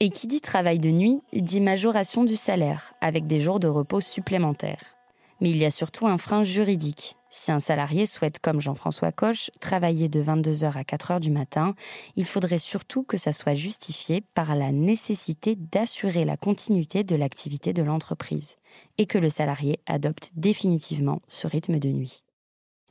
Et 0.01 0.11
qui 0.11 0.27
dit 0.27 0.41
travail 0.41 0.81
de 0.81 0.91
nuit 0.91 1.23
dit 1.33 1.61
majoration 1.61 2.25
du 2.25 2.37
salaire, 2.37 2.95
avec 3.01 3.29
des 3.29 3.39
jours 3.39 3.61
de 3.61 3.69
repos 3.69 4.01
supplémentaires. 4.01 4.97
Mais 5.41 5.51
il 5.51 5.59
y 5.59 5.65
a 5.65 5.71
surtout 5.71 6.09
un 6.09 6.19
frein 6.19 6.43
juridique. 6.43 7.17
Si 7.35 7.51
un 7.51 7.61
salarié 7.61 8.05
souhaite, 8.05 8.41
comme 8.41 8.61
Jean-François 8.61 9.11
Coche, 9.11 9.51
travailler 9.59 10.11
de 10.11 10.23
22h 10.23 10.77
à 10.77 10.83
4h 10.83 11.19
du 11.19 11.31
matin, 11.31 11.75
il 12.15 12.27
faudrait 12.27 12.59
surtout 12.59 13.05
que 13.05 13.17
ça 13.17 13.33
soit 13.33 13.55
justifié 13.55 14.23
par 14.35 14.55
la 14.55 14.71
nécessité 14.71 15.57
d'assurer 15.57 16.27
la 16.27 16.37
continuité 16.37 17.05
de 17.05 17.17
l'activité 17.17 17.73
de 17.73 17.83
l'entreprise 17.83 18.57
et 18.99 19.07
que 19.07 19.17
le 19.17 19.31
salarié 19.31 19.81
adopte 19.87 20.33
définitivement 20.37 21.23
ce 21.27 21.47
rythme 21.47 21.79
de 21.79 21.89
nuit. 21.89 22.23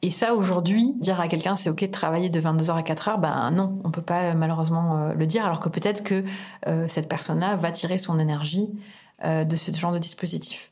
Et 0.01 0.10
ça, 0.10 0.34
aujourd'hui, 0.34 0.93
dire 0.95 1.19
à 1.19 1.27
quelqu'un 1.27 1.56
c'est 1.56 1.69
OK 1.69 1.82
de 1.82 1.86
travailler 1.91 2.32
de 2.32 2.41
22h 2.41 2.71
à 2.71 2.82
4h, 2.82 3.21
ben 3.21 3.51
non, 3.51 3.80
on 3.84 3.91
peut 3.91 4.01
pas 4.01 4.34
malheureusement 4.34 4.97
euh, 4.97 5.13
le 5.13 5.27
dire, 5.27 5.45
alors 5.45 5.60
que 5.60 5.69
peut-être 5.69 6.04
que 6.04 6.23
euh, 6.65 6.88
cette 6.88 7.08
personne-là 7.08 7.58
va 7.58 7.69
tirer 7.69 7.99
son 7.99 8.17
énergie 8.17 8.71
euh, 9.23 9.43
de 9.43 9.56
ce 9.56 9.71
genre 9.71 9.91
de 9.91 9.99
dispositif. 9.99 10.70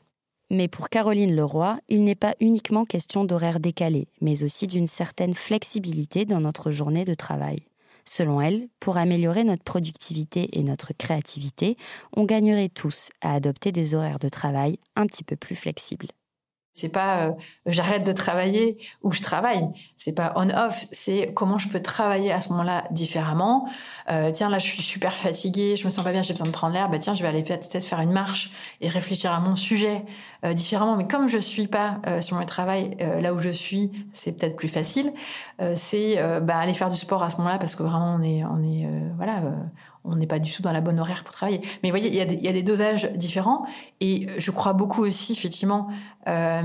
Mais 0.50 0.66
pour 0.66 0.88
Caroline 0.88 1.34
Leroy, 1.34 1.78
il 1.88 2.02
n'est 2.02 2.16
pas 2.16 2.34
uniquement 2.40 2.84
question 2.84 3.24
d'horaire 3.24 3.60
décalé, 3.60 4.08
mais 4.20 4.42
aussi 4.42 4.66
d'une 4.66 4.88
certaine 4.88 5.34
flexibilité 5.34 6.24
dans 6.24 6.40
notre 6.40 6.72
journée 6.72 7.04
de 7.04 7.14
travail. 7.14 7.62
Selon 8.04 8.40
elle, 8.40 8.68
pour 8.80 8.96
améliorer 8.96 9.44
notre 9.44 9.62
productivité 9.62 10.58
et 10.58 10.64
notre 10.64 10.92
créativité, 10.92 11.76
on 12.16 12.24
gagnerait 12.24 12.68
tous 12.68 13.10
à 13.20 13.34
adopter 13.34 13.70
des 13.70 13.94
horaires 13.94 14.18
de 14.18 14.28
travail 14.28 14.80
un 14.96 15.06
petit 15.06 15.22
peu 15.22 15.36
plus 15.36 15.54
flexibles. 15.54 16.08
C'est 16.72 16.88
pas 16.88 17.26
euh, 17.26 17.32
j'arrête 17.66 18.04
de 18.04 18.12
travailler 18.12 18.78
ou 19.02 19.12
je 19.12 19.22
travaille. 19.22 19.68
C'est 19.96 20.12
pas 20.12 20.32
on-off. 20.36 20.86
C'est 20.92 21.32
comment 21.34 21.58
je 21.58 21.68
peux 21.68 21.80
travailler 21.80 22.32
à 22.32 22.40
ce 22.40 22.50
moment-là 22.50 22.84
différemment. 22.90 23.68
Euh, 24.10 24.30
tiens, 24.32 24.48
là, 24.48 24.58
je 24.58 24.66
suis 24.66 24.82
super 24.82 25.12
fatiguée, 25.12 25.76
je 25.76 25.84
me 25.84 25.90
sens 25.90 26.04
pas 26.04 26.12
bien, 26.12 26.22
j'ai 26.22 26.32
besoin 26.32 26.46
de 26.46 26.52
prendre 26.52 26.74
l'air. 26.74 26.88
Bah 26.88 26.98
tiens, 26.98 27.14
je 27.14 27.22
vais 27.22 27.28
aller 27.28 27.42
peut-être 27.42 27.84
faire 27.84 28.00
une 28.00 28.12
marche 28.12 28.50
et 28.80 28.88
réfléchir 28.88 29.32
à 29.32 29.40
mon 29.40 29.56
sujet 29.56 30.04
euh, 30.44 30.54
différemment. 30.54 30.96
Mais 30.96 31.06
comme 31.06 31.28
je 31.28 31.38
suis 31.38 31.66
pas 31.66 32.00
sur 32.20 32.36
mon 32.36 32.44
travail 32.44 32.96
là 33.20 33.34
où 33.34 33.40
je 33.40 33.50
suis, 33.50 33.90
c'est 34.12 34.32
peut-être 34.32 34.56
plus 34.56 34.68
facile. 34.68 35.12
c'est 35.74 36.16
bah, 36.40 36.58
aller 36.58 36.72
faire 36.72 36.90
du 36.90 36.96
sport 36.96 37.22
à 37.22 37.30
ce 37.30 37.36
moment-là 37.38 37.58
parce 37.58 37.74
que 37.74 37.82
vraiment 37.82 38.16
on 38.18 38.22
est 38.22 38.44
on 38.44 38.62
est 38.62 38.88
voilà 39.16 39.42
on 40.04 40.16
n'est 40.16 40.26
pas 40.26 40.38
du 40.38 40.52
tout 40.52 40.62
dans 40.62 40.72
la 40.72 40.80
bonne 40.80 40.98
horaire 40.98 41.24
pour 41.24 41.34
travailler. 41.34 41.60
Mais 41.82 41.90
vous 41.90 41.96
voyez, 41.96 42.08
il 42.08 42.14
y, 42.14 42.48
a 42.48 42.52
des, 42.52 42.62
dosages 42.62 43.10
différents. 43.12 43.66
Et 44.00 44.26
je 44.38 44.50
crois 44.50 44.72
beaucoup 44.72 45.02
aussi, 45.02 45.32
effectivement, 45.32 45.88
euh, 46.26 46.62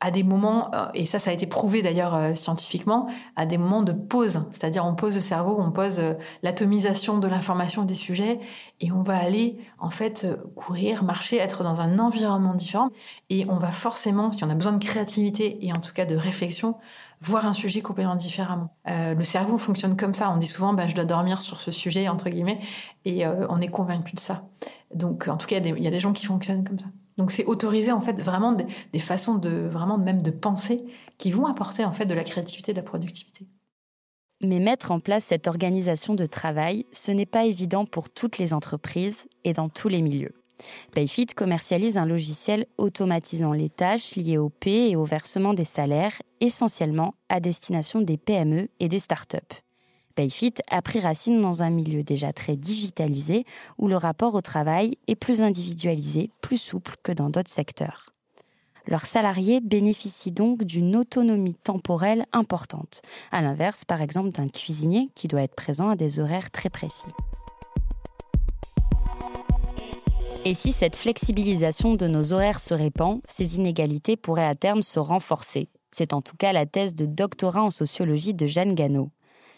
à 0.00 0.10
des 0.10 0.22
moments, 0.22 0.74
euh, 0.74 0.88
et 0.92 1.06
ça, 1.06 1.18
ça 1.18 1.30
a 1.30 1.32
été 1.32 1.46
prouvé 1.46 1.80
d'ailleurs 1.80 2.14
euh, 2.14 2.34
scientifiquement, 2.34 3.08
à 3.34 3.46
des 3.46 3.56
moments 3.56 3.82
de 3.82 3.92
pause. 3.92 4.42
C'est-à-dire, 4.52 4.84
on 4.84 4.94
pose 4.94 5.14
le 5.14 5.20
cerveau, 5.20 5.56
on 5.58 5.70
pose 5.70 6.02
l'atomisation 6.42 7.18
de 7.18 7.28
l'information 7.28 7.84
des 7.84 7.94
sujets, 7.94 8.40
et 8.80 8.92
on 8.92 9.02
va 9.02 9.16
aller, 9.16 9.56
en 9.78 9.90
fait, 9.90 10.26
courir, 10.54 11.02
marcher, 11.02 11.38
être 11.38 11.64
dans 11.64 11.80
un 11.80 11.98
environnement 11.98 12.54
différent. 12.54 12.90
Et 13.30 13.46
on 13.48 13.56
va 13.56 13.72
forcément, 13.72 14.30
si 14.32 14.44
on 14.44 14.50
a 14.50 14.54
besoin 14.54 14.72
de 14.72 14.84
créativité 14.84 15.64
et 15.66 15.72
en 15.72 15.80
tout 15.80 15.94
cas 15.94 16.04
de 16.04 16.14
réflexion, 16.14 16.76
voir 17.20 17.46
un 17.46 17.52
sujet 17.52 17.80
complètement 17.80 18.16
différemment. 18.16 18.76
Euh, 18.88 19.14
le 19.14 19.24
cerveau 19.24 19.58
fonctionne 19.58 19.96
comme 19.96 20.14
ça. 20.14 20.30
On 20.30 20.36
dit 20.36 20.46
souvent, 20.46 20.72
ben, 20.74 20.88
je 20.88 20.94
dois 20.94 21.04
dormir 21.04 21.40
sur 21.40 21.60
ce 21.60 21.70
sujet, 21.70 22.08
entre 22.08 22.28
guillemets, 22.28 22.60
et 23.04 23.26
euh, 23.26 23.46
on 23.48 23.60
est 23.60 23.68
convaincu 23.68 24.14
de 24.14 24.20
ça. 24.20 24.48
Donc, 24.94 25.28
en 25.28 25.36
tout 25.36 25.46
cas, 25.46 25.58
il 25.58 25.82
y, 25.82 25.86
a 25.86 25.90
des 25.90 26.00
gens 26.00 26.12
qui 26.12 26.26
fonctionnent 26.26 26.64
comme 26.64 26.78
ça. 26.78 26.86
Donc, 27.16 27.30
c'est 27.30 27.44
autoriser, 27.46 27.92
en 27.92 28.00
fait, 28.00 28.20
vraiment 28.20 28.52
des, 28.52 28.98
façons 28.98 29.36
de, 29.36 29.50
vraiment 29.50 29.98
même 29.98 30.22
de 30.22 30.30
penser 30.30 30.84
qui 31.18 31.30
vont 31.30 31.46
apporter, 31.46 31.84
en 31.84 31.92
fait, 31.92 32.04
de 32.04 32.14
la 32.14 32.24
créativité, 32.24 32.72
de 32.72 32.76
la 32.76 32.82
productivité. 32.82 33.46
Mais 34.42 34.60
mettre 34.60 34.90
en 34.90 35.00
place 35.00 35.24
cette 35.24 35.48
organisation 35.48 36.14
de 36.14 36.26
travail, 36.26 36.84
ce 36.92 37.10
n'est 37.10 37.26
pas 37.26 37.46
évident 37.46 37.86
pour 37.86 38.10
toutes 38.10 38.36
les 38.36 38.52
entreprises 38.52 39.24
et 39.44 39.54
dans 39.54 39.70
tous 39.70 39.88
les 39.88 40.02
milieux. 40.02 40.34
Payfit 40.92 41.26
commercialise 41.26 41.98
un 41.98 42.06
logiciel 42.06 42.66
automatisant 42.78 43.52
les 43.52 43.68
tâches 43.68 44.16
liées 44.16 44.38
au 44.38 44.48
paie 44.48 44.90
et 44.90 44.96
au 44.96 45.04
versement 45.04 45.54
des 45.54 45.64
salaires, 45.64 46.20
essentiellement 46.40 47.14
à 47.28 47.40
destination 47.40 48.00
des 48.00 48.16
PME 48.16 48.68
et 48.80 48.88
des 48.88 48.98
startups. 48.98 49.38
Payfit 50.14 50.54
a 50.70 50.80
pris 50.80 51.00
racine 51.00 51.42
dans 51.42 51.62
un 51.62 51.68
milieu 51.68 52.02
déjà 52.02 52.32
très 52.32 52.56
digitalisé 52.56 53.44
où 53.76 53.86
le 53.86 53.96
rapport 53.96 54.34
au 54.34 54.40
travail 54.40 54.96
est 55.08 55.14
plus 55.14 55.42
individualisé, 55.42 56.30
plus 56.40 56.56
souple 56.56 56.94
que 57.02 57.12
dans 57.12 57.28
d'autres 57.28 57.50
secteurs. 57.50 58.14
Leurs 58.88 59.04
salariés 59.04 59.60
bénéficient 59.60 60.32
donc 60.32 60.64
d'une 60.64 60.96
autonomie 60.96 61.54
temporelle 61.54 62.24
importante, 62.32 63.02
à 63.30 63.42
l'inverse 63.42 63.84
par 63.84 64.00
exemple 64.00 64.30
d'un 64.30 64.48
cuisinier 64.48 65.10
qui 65.14 65.28
doit 65.28 65.42
être 65.42 65.56
présent 65.56 65.90
à 65.90 65.96
des 65.96 66.18
horaires 66.18 66.50
très 66.50 66.70
précis. 66.70 67.10
Et 70.48 70.54
si 70.54 70.70
cette 70.70 70.94
flexibilisation 70.94 71.94
de 71.94 72.06
nos 72.06 72.32
horaires 72.32 72.60
se 72.60 72.72
répand, 72.72 73.20
ces 73.26 73.56
inégalités 73.56 74.16
pourraient 74.16 74.46
à 74.46 74.54
terme 74.54 74.80
se 74.80 75.00
renforcer. 75.00 75.68
C'est 75.90 76.12
en 76.12 76.22
tout 76.22 76.36
cas 76.36 76.52
la 76.52 76.66
thèse 76.66 76.94
de 76.94 77.04
doctorat 77.04 77.64
en 77.64 77.70
sociologie 77.70 78.32
de 78.32 78.46
Jeanne 78.46 78.76
Gano. 78.76 79.10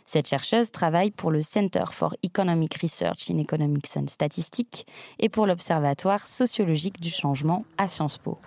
Cette 0.06 0.28
chercheuse 0.28 0.70
travaille 0.70 1.10
pour 1.10 1.30
le 1.30 1.42
Center 1.42 1.84
for 1.92 2.16
Economic 2.22 2.74
Research 2.76 3.30
in 3.30 3.36
Economics 3.36 3.98
and 3.98 4.06
Statistics 4.06 4.86
et 5.18 5.28
pour 5.28 5.46
l'Observatoire 5.46 6.26
sociologique 6.26 7.02
du 7.02 7.10
changement 7.10 7.66
à 7.76 7.86
Sciences 7.86 8.16
Po. 8.16 8.38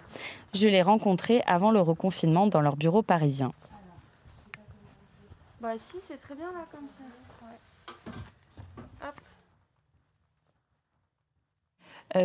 Je 0.55 0.67
l'ai 0.67 0.81
rencontrée 0.81 1.43
avant 1.45 1.69
le 1.69 1.81
reconfinement 1.81 2.47
dans 2.47 2.61
leur 2.61 2.75
bureau 2.75 3.03
parisien. 3.03 3.51
Bah 5.59 5.77
si, 5.77 5.97
c'est 6.01 6.17
très 6.17 6.33
bien 6.33 6.51
là 6.53 6.65
comme 6.71 6.87
ça. 6.97 7.03
Euh, 9.05 9.11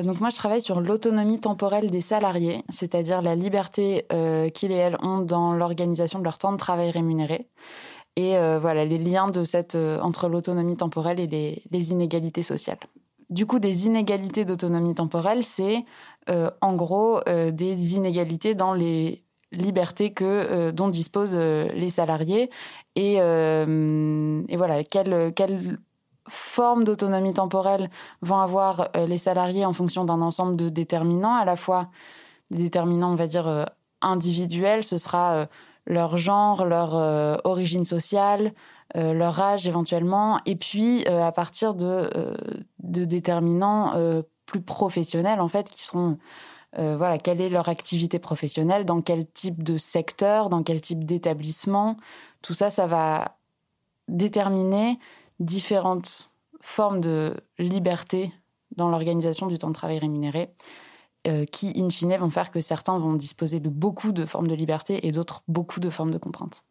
donc 0.03 0.21
moi, 0.21 0.31
je 0.31 0.37
travaille 0.37 0.61
sur 0.61 0.81
l'autonomie 0.81 1.41
temporelle 1.41 1.91
des 1.91 2.01
salariés, 2.01 2.65
c'est-à-dire 2.69 3.23
la 3.23 3.37
liberté 3.37 4.07
euh, 4.13 4.49
qu'ils 4.49 4.73
et 4.73 4.77
elles 4.77 4.97
ont 5.01 5.19
dans 5.19 5.53
l'organisation 5.53 6.19
de 6.19 6.25
leur 6.25 6.39
temps 6.39 6.53
de 6.53 6.57
travail 6.57 6.91
rémunéré. 6.91 7.49
Et 8.17 8.37
euh, 8.37 8.59
voilà, 8.59 8.85
les 8.85 8.99
liens 8.99 9.31
entre 10.01 10.29
l'autonomie 10.29 10.77
temporelle 10.77 11.21
et 11.21 11.27
les, 11.71 11.93
inégalités 11.93 12.43
sociales. 12.43 12.79
Du 13.31 13.47
coup, 13.47 13.59
des 13.59 13.87
inégalités 13.87 14.45
d'autonomie 14.45 14.95
temporelle, 14.95 15.45
c'est 15.45 15.85
en 16.61 16.75
gros 16.75 17.21
des 17.27 17.95
inégalités 17.97 18.55
dans 18.55 18.73
les 18.73 19.23
libertés 19.53 20.13
que, 20.13 20.71
dont 20.73 20.89
disposent 20.89 21.37
les 21.37 21.91
salariés 21.91 22.51
et, 22.95 23.15
et 23.15 24.57
voilà, 24.57 24.83
quelle, 24.85 25.33
quelle 25.35 25.79
formes 26.29 26.85
d'autonomie 26.85 27.35
temporelle 27.35 27.91
vont 28.23 28.39
avoir 28.39 28.89
euh, 28.97 29.07
les 29.07 29.19
salariés 29.19 29.65
en 29.65 29.73
fonction 29.73 30.05
d'un 30.05 30.21
ensemble 30.21 30.57
de 30.57 30.69
déterminants, 30.69 31.35
à 31.35 31.45
la 31.45 31.57
fois 31.57 31.89
des 32.51 32.65
déterminants, 32.65 33.13
on 33.13 33.17
va 33.17 33.27
dire, 33.27 33.49
euh, 33.49 33.65
individuels, 34.03 34.85
ce 34.85 34.99
sera 34.99 35.33
euh, 35.33 35.47
leur 35.87 36.17
genre, 36.17 36.65
leur 36.65 36.95
origine 37.45 37.85
sociale, 37.85 38.53
leur 38.97 39.41
âge 39.41 39.69
éventuellement, 39.69 40.41
et 40.45 40.57
puis 40.57 41.07
à 41.07 41.31
partir 41.31 41.75
de, 41.75 42.11
de 42.81 43.05
déterminants 43.05 43.93
plus 44.47 44.63
professionnels 44.63 45.41
en 45.41 45.47
fait 45.47 45.71
qui 45.71 45.85
sont 45.85 46.19
voilà, 46.77 47.19
quelle 47.19 47.41
est 47.41 47.49
leur 47.49 47.69
activité 47.69 48.19
professionnelle, 48.19 48.85
dans 48.85 49.01
quel 49.01 49.31
type 49.31 49.63
de 49.63 49.77
secteur, 49.77 50.51
dans 50.51 50.65
quel 50.65 50.81
type 50.81 51.05
d'établissement. 51.05 51.97
Tout 52.43 52.55
ça, 52.55 52.69
ça 52.69 52.89
va 52.89 53.37
déterminer 54.09 54.99
différentes 55.41 56.31
formes 56.61 57.01
de 57.01 57.37
liberté 57.59 58.33
dans 58.77 58.89
l'organisation 58.89 59.47
du 59.47 59.59
temps 59.59 59.69
de 59.69 59.75
travail 59.75 59.99
rémunéré, 59.99 60.51
euh, 61.27 61.45
qui, 61.45 61.73
in 61.77 61.91
fine, 61.91 62.17
vont 62.17 62.31
faire 62.31 62.51
que 62.51 62.61
certains 62.61 62.99
vont 62.99 63.15
disposer 63.15 63.61
de 63.61 63.69
beaucoup 63.69 64.13
de 64.13 64.25
formes 64.25 64.49
de 64.49 64.55
liberté 64.55 65.07
et 65.07 65.13
d'autres 65.13 65.43
beaucoup 65.49 65.81
de 65.81 65.91
formes 65.91 66.13
de 66.13 66.19
contraintes. 66.19 66.63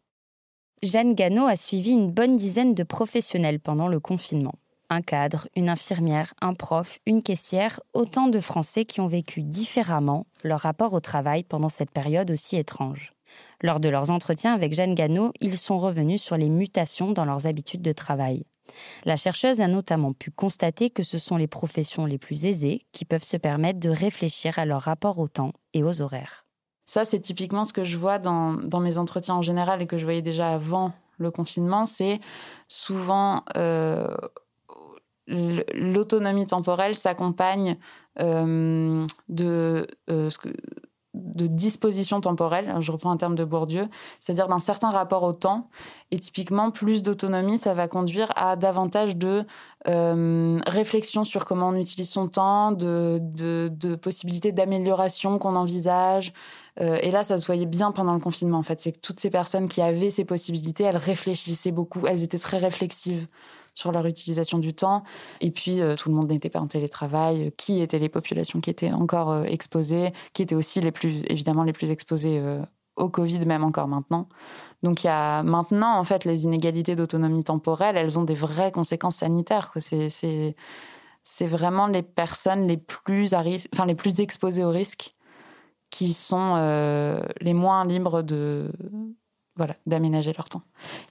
Jeanne 0.82 1.14
Gano 1.14 1.46
a 1.46 1.56
suivi 1.56 1.90
une 1.90 2.10
bonne 2.10 2.36
dizaine 2.36 2.74
de 2.74 2.82
professionnels 2.82 3.60
pendant 3.60 3.88
le 3.88 4.00
confinement. 4.00 4.54
Un 4.88 5.02
cadre, 5.02 5.48
une 5.56 5.68
infirmière, 5.68 6.32
un 6.40 6.54
prof, 6.54 7.00
une 7.06 7.22
caissière, 7.22 7.80
autant 7.92 8.28
de 8.28 8.40
Français 8.40 8.84
qui 8.84 9.00
ont 9.00 9.08
vécu 9.08 9.42
différemment 9.42 10.26
leur 10.44 10.60
rapport 10.60 10.92
au 10.92 11.00
travail 11.00 11.42
pendant 11.42 11.68
cette 11.68 11.90
période 11.90 12.30
aussi 12.30 12.56
étrange. 12.56 13.12
Lors 13.62 13.80
de 13.80 13.88
leurs 13.88 14.10
entretiens 14.10 14.54
avec 14.54 14.74
Jeanne 14.74 14.94
Gano, 14.94 15.32
ils 15.40 15.58
sont 15.58 15.78
revenus 15.78 16.22
sur 16.22 16.36
les 16.36 16.50
mutations 16.50 17.12
dans 17.12 17.24
leurs 17.24 17.46
habitudes 17.46 17.82
de 17.82 17.92
travail. 17.92 18.44
La 19.04 19.16
chercheuse 19.16 19.60
a 19.60 19.68
notamment 19.68 20.12
pu 20.12 20.30
constater 20.30 20.90
que 20.90 21.02
ce 21.02 21.18
sont 21.18 21.36
les 21.36 21.46
professions 21.46 22.06
les 22.06 22.18
plus 22.18 22.46
aisées 22.46 22.86
qui 22.92 23.04
peuvent 23.04 23.22
se 23.22 23.36
permettre 23.36 23.80
de 23.80 23.90
réfléchir 23.90 24.58
à 24.58 24.64
leur 24.64 24.82
rapport 24.82 25.18
au 25.18 25.28
temps 25.28 25.52
et 25.74 25.82
aux 25.82 26.02
horaires. 26.02 26.46
Ça, 26.86 27.04
c'est 27.04 27.20
typiquement 27.20 27.64
ce 27.64 27.72
que 27.72 27.84
je 27.84 27.96
vois 27.98 28.18
dans, 28.18 28.80
mes 28.80 28.98
entretiens 28.98 29.34
en 29.34 29.42
général 29.42 29.82
et 29.82 29.86
que 29.86 29.98
je 29.98 30.04
voyais 30.04 30.22
déjà 30.22 30.50
avant 30.50 30.92
le 31.18 31.30
confinement. 31.32 31.84
C'est 31.84 32.20
souvent 32.68 33.42
euh, 33.56 34.16
l'autonomie 35.26 36.46
temporelle 36.46 36.94
s'accompagne 36.94 37.76
euh, 38.20 39.04
de 39.28 39.86
euh, 40.10 40.30
ce 40.30 40.38
que 40.38 40.48
de 41.16 41.46
disposition 41.46 42.20
temporelle, 42.20 42.74
je 42.80 42.92
reprends 42.92 43.10
un 43.10 43.16
terme 43.16 43.34
de 43.34 43.44
Bourdieu, 43.44 43.88
c'est-à-dire 44.20 44.48
d'un 44.48 44.58
certain 44.58 44.90
rapport 44.90 45.22
au 45.22 45.32
temps. 45.32 45.68
Et 46.10 46.18
typiquement, 46.18 46.70
plus 46.70 47.02
d'autonomie, 47.02 47.58
ça 47.58 47.74
va 47.74 47.88
conduire 47.88 48.32
à 48.36 48.56
davantage 48.56 49.16
de 49.16 49.44
euh, 49.88 50.60
réflexion 50.66 51.24
sur 51.24 51.44
comment 51.44 51.68
on 51.68 51.74
utilise 51.74 52.10
son 52.10 52.28
temps, 52.28 52.70
de, 52.72 53.18
de, 53.20 53.94
possibilités 53.96 54.52
d'amélioration 54.52 55.38
qu'on 55.38 55.56
envisage. 55.56 56.32
Euh, 56.80 56.98
et 57.02 57.10
là, 57.10 57.22
ça 57.22 57.38
se 57.38 57.46
voyait 57.46 57.66
bien 57.66 57.90
pendant 57.90 58.14
le 58.14 58.20
confinement, 58.20 58.58
en 58.58 58.62
fait. 58.62 58.80
C'est 58.80 58.92
que 58.92 59.00
toutes 59.00 59.18
ces 59.18 59.30
personnes 59.30 59.68
qui 59.68 59.82
avaient 59.82 60.10
ces 60.10 60.24
possibilités, 60.24 60.84
elles 60.84 60.96
réfléchissaient 60.96 61.72
beaucoup, 61.72 62.06
elles 62.06 62.22
étaient 62.22 62.38
très 62.38 62.58
réflexives 62.58 63.26
sur 63.76 63.92
leur 63.92 64.06
utilisation 64.06 64.58
du 64.58 64.74
temps. 64.74 65.04
Et 65.40 65.52
puis, 65.52 65.80
euh, 65.80 65.94
tout 65.94 66.08
le 66.08 66.16
monde 66.16 66.30
n'était 66.30 66.50
pas 66.50 66.60
en 66.60 66.66
télétravail. 66.66 67.52
Qui 67.56 67.80
étaient 67.82 68.00
les 68.00 68.08
populations 68.08 68.60
qui 68.60 68.70
étaient 68.70 68.90
encore 68.90 69.30
euh, 69.30 69.44
exposées, 69.44 70.12
qui 70.32 70.42
étaient 70.42 70.56
aussi 70.56 70.80
les 70.80 70.90
plus, 70.90 71.22
évidemment, 71.28 71.62
les 71.62 71.74
plus 71.74 71.90
exposées 71.90 72.40
euh, 72.40 72.62
au 72.96 73.10
Covid, 73.10 73.44
même 73.46 73.62
encore 73.62 73.86
maintenant. 73.86 74.28
Donc, 74.82 75.04
il 75.04 75.08
y 75.08 75.10
a 75.10 75.42
maintenant, 75.42 75.98
en 75.98 76.04
fait, 76.04 76.24
les 76.24 76.44
inégalités 76.44 76.96
d'autonomie 76.96 77.44
temporelle, 77.44 77.96
elles 77.96 78.18
ont 78.18 78.24
des 78.24 78.34
vraies 78.34 78.72
conséquences 78.72 79.16
sanitaires. 79.16 79.72
C'est, 79.78 80.54
vraiment 81.42 81.86
les 81.86 82.02
personnes 82.02 82.66
les 82.66 82.78
plus, 82.78 83.34
enfin, 83.34 83.84
les 83.86 83.94
plus 83.94 84.20
exposées 84.20 84.64
au 84.64 84.70
risque 84.70 85.10
qui 85.90 86.12
sont 86.12 86.56
les 87.40 87.54
moins 87.54 87.84
libres 87.84 88.22
de, 88.22 88.70
voilà, 89.56 89.74
d'aménager 89.86 90.32
leur 90.32 90.48
temps. 90.48 90.62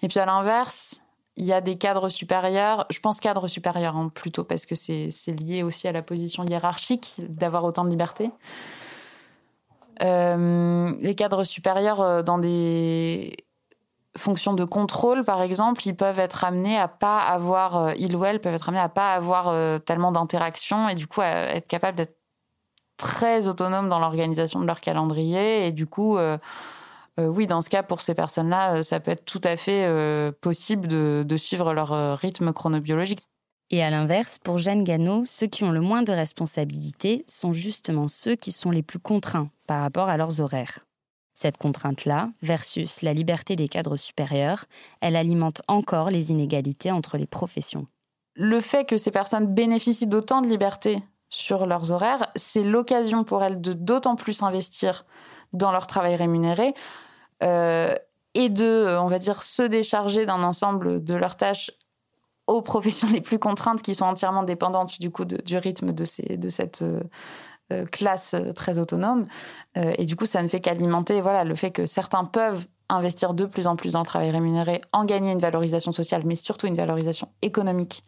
Et 0.01 0.08
puis 0.08 0.19
à 0.19 0.25
l'inverse, 0.25 1.01
il 1.38 1.45
y 1.45 1.54
a 1.54 1.62
des 1.62 1.78
cadres 1.78 2.10
supérieurs, 2.10 2.86
je 2.89 3.00
pense 3.00 3.19
cadres 3.19 3.48
supérieurs 3.48 3.95
hein, 3.95 4.10
plutôt 4.13 4.43
parce 4.43 4.65
que 4.65 4.76
c'est 4.76 5.10
lié 5.39 5.63
aussi 5.63 5.88
à 5.88 5.91
la 5.91 6.02
position 6.02 6.43
hiérarchique 6.43 7.15
d'avoir 7.19 7.63
autant 7.65 7.84
de 7.84 7.89
liberté. 7.89 8.32
Euh, 10.02 10.93
les 11.02 11.15
cadres 11.15 11.43
supérieurs 11.43 12.02
euh, 12.02 12.21
dans 12.21 12.38
des 12.38 13.36
fonctions 14.17 14.54
de 14.54 14.63
contrôle, 14.63 15.24
par 15.24 15.41
exemple, 15.41 15.86
ils 15.86 15.95
peuvent 15.95 16.19
être 16.19 16.45
amenés 16.45 16.78
à 16.78 16.88
pas 16.88 17.19
avoir, 17.19 17.78
euh, 17.78 17.93
ils 17.98 18.15
ou 18.15 18.24
elles 18.24 18.39
peuvent 18.39 18.54
être 18.54 18.69
amenés 18.69 18.82
à 18.82 18.89
pas 18.89 19.13
avoir 19.13 19.82
tellement 19.84 20.13
d'interactions 20.13 20.88
et 20.88 20.95
du 20.95 21.08
coup 21.08 21.21
à 21.21 21.28
être 21.28 21.67
capables 21.67 21.98
d'être 21.98 22.17
très 22.98 23.50
autonomes 23.50 23.89
dans 23.89 24.00
l'organisation 24.00 24.62
de 24.62 24.65
leur 24.65 24.80
calendrier 24.80 25.67
et 25.67 25.74
du 25.74 25.86
coup 25.86 26.17
oui, 27.17 27.47
dans 27.47 27.62
ce 27.62 27.69
cas, 27.69 27.84
pour 27.84 28.01
ces 28.01 28.13
personnes-là, 28.13 28.78
euh, 28.78 28.84
ça 28.84 28.99
peut 28.99 29.12
être 29.12 29.25
tout 29.25 29.41
à 29.43 29.56
fait 29.58 29.86
euh, 29.86 30.32
possible 30.32 30.88
de, 30.88 31.38
suivre 31.38 31.73
leur 31.73 32.17
rythme 32.17 32.54
chronobiologique. 32.54 33.21
Et 33.71 33.84
à 33.84 33.89
l'inverse, 33.89 34.38
pour 34.38 34.58
Jeanne 34.58 34.84
Gano, 34.84 35.23
ceux 35.25 35.47
qui 35.47 35.63
ont 35.63 35.71
le 35.71 35.82
moins 35.82 36.04
de 36.04 36.12
responsabilités 36.12 37.25
sont 37.28 37.51
justement 37.51 38.08
ceux 38.08 38.36
qui 38.36 38.51
sont 38.51 38.69
les 38.69 38.84
plus 38.84 38.99
contraints 38.99 39.49
par 39.65 39.82
rapport 39.82 40.08
à 40.08 40.17
leurs 40.17 40.39
horaires. 40.39 40.86
Cette 41.34 41.58
contrainte-là, 41.58 42.30
versus 42.41 43.01
la 43.01 43.13
liberté 43.13 43.56
des 43.56 43.67
cadres 43.67 43.97
supérieurs, 43.97 44.65
elle 45.01 45.15
alimente 45.15 45.62
encore 45.67 46.10
les 46.10 46.32
inégalités 46.32 46.91
entre 46.91 47.17
les 47.17 47.25
professions. 47.28 47.88
Le 48.36 48.62
fait 48.62 48.86
que 48.86 48.97
ces 48.97 49.12
personnes 49.12 49.54
bénéficient 49.54 50.08
d'autant 50.08 50.41
de 50.41 50.47
liberté 50.47 51.01
sur 51.30 51.65
leurs 51.65 51.91
horaires, 51.91 52.32
c'est 52.36 52.63
l'occasion 52.63 53.23
pour 53.23 53.43
elles 53.43 53.60
de 53.60 53.73
d'autant 53.73 54.15
plus 54.15 54.43
investir 54.43 55.06
dans 55.54 55.71
leur 55.71 55.88
travail 55.88 56.15
rémunéré 56.15 56.67
euh, 56.67 56.71
et 58.36 58.50
de, 58.50 58.65
euh, 58.65 59.02
on 59.02 59.08
va 59.08 59.17
dire, 59.17 59.41
se 59.41 59.63
décharger 59.63 60.26
d'un 60.28 60.43
ensemble 60.43 61.04
de 61.04 61.15
leurs 61.15 61.38
tâches 61.38 61.71
aux 62.45 62.62
professions 62.62 63.08
les 63.12 63.21
plus 63.21 63.39
contraintes 63.39 63.82
qui 63.82 63.95
sont 63.95 64.06
entièrement 64.06 64.43
dépendantes 64.43 65.00
du 65.00 65.10
coup 65.10 65.26
du 65.26 65.58
rythme 65.58 65.93
de, 65.93 66.06
ces, 66.06 66.38
de 66.38 66.50
cette 66.50 66.84
euh, 66.84 67.86
classe 67.91 68.36
très 68.54 68.78
autonome. 68.78 69.26
et 69.76 70.06
du 70.06 70.15
coup, 70.15 70.28
ça 70.28 70.43
ne 70.43 70.48
fait 70.48 70.60
qu'alimenter 70.60 71.19
voilà, 71.19 71.43
le 71.43 71.56
fait 71.56 71.71
que 71.71 71.88
certains 71.88 72.24
peuvent 72.26 72.67
investir 72.89 73.34
de 73.34 73.45
plus 73.45 73.65
en 73.65 73.76
plus 73.76 73.93
dans 73.93 74.02
le 74.02 74.06
travail 74.06 74.30
rémunéré, 74.30 74.82
en 74.91 75.06
gagner 75.06 75.32
une 75.32 75.39
valorisation 75.39 75.91
sociale, 75.91 76.21
mais 76.26 76.36
surtout 76.36 76.67
une 76.67 76.76
valorisation 76.76 77.30
économique. 77.41 78.04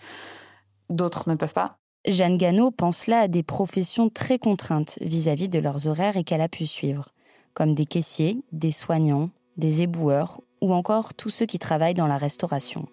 D'autres 0.92 1.28
ne 1.28 1.34
peuvent 1.34 1.54
pas. 1.54 1.80
Jeanne 2.06 2.38
Gano 2.38 2.70
pense 2.70 3.08
là 3.08 3.22
à 3.22 3.28
des 3.28 3.42
professions 3.42 4.10
très 4.10 4.38
contraintes 4.38 5.00
vis 5.02 5.28
à 5.28 5.34
-vis 5.34 5.50
de 5.50 5.58
leurs 5.58 5.88
horaires 5.88 6.18
et 6.18 6.24
qu'elle 6.24 6.42
a 6.42 6.48
pu 6.48 6.68
suivre 6.68 7.12
comme 7.58 7.74
des 7.74 7.88
caissiers, 7.88 8.44
des 8.52 8.70
soignants, 8.70 9.32
des 9.58 9.82
éboueurs 9.82 10.42
ou 10.62 10.76
encore 10.76 11.16
tous 11.16 11.32
ceux 11.32 11.48
qui 11.48 11.58
travaillent 11.58 11.96
dans 11.96 12.06
la 12.06 12.20
restauration. 12.20 12.86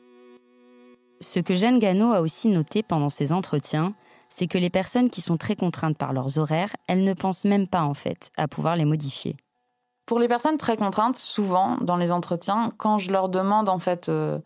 Ce 1.21 1.39
que 1.39 1.55
Jeanne 1.55 1.79
Gano 1.79 2.15
a 2.15 2.23
aussi 2.23 2.49
noté 2.49 2.83
pendant 2.83 3.11
ses 3.11 3.31
entretiens, 3.31 3.93
c'est 4.31 4.47
que 4.47 4.57
les 4.57 4.71
personnes 4.71 5.11
qui 5.11 5.21
sont 5.21 5.37
très 5.37 5.55
contraintes 5.55 5.99
par 5.99 6.15
leurs 6.15 6.39
horaires, 6.39 6.75
elles 6.87 7.05
ne 7.05 7.13
pensent 7.13 7.45
même 7.45 7.67
pas 7.67 7.83
en 7.83 7.93
fait 7.93 8.31
à 8.39 8.49
pouvoir 8.49 8.75
les 8.77 8.87
modifier. 8.87 9.37
Pour 10.07 10.19
les 10.19 10.29
personnes 10.29 10.57
très 10.57 10.79
contraintes, 10.79 11.19
souvent 11.19 11.77
dans 11.83 11.99
les 11.99 12.11
entretiens, 12.11 12.71
quand 12.79 12.97
je 12.97 13.11
leur 13.13 13.29
demande 13.29 13.69
en 13.69 13.79
fait 13.79 14.09
euh, 14.09 14.39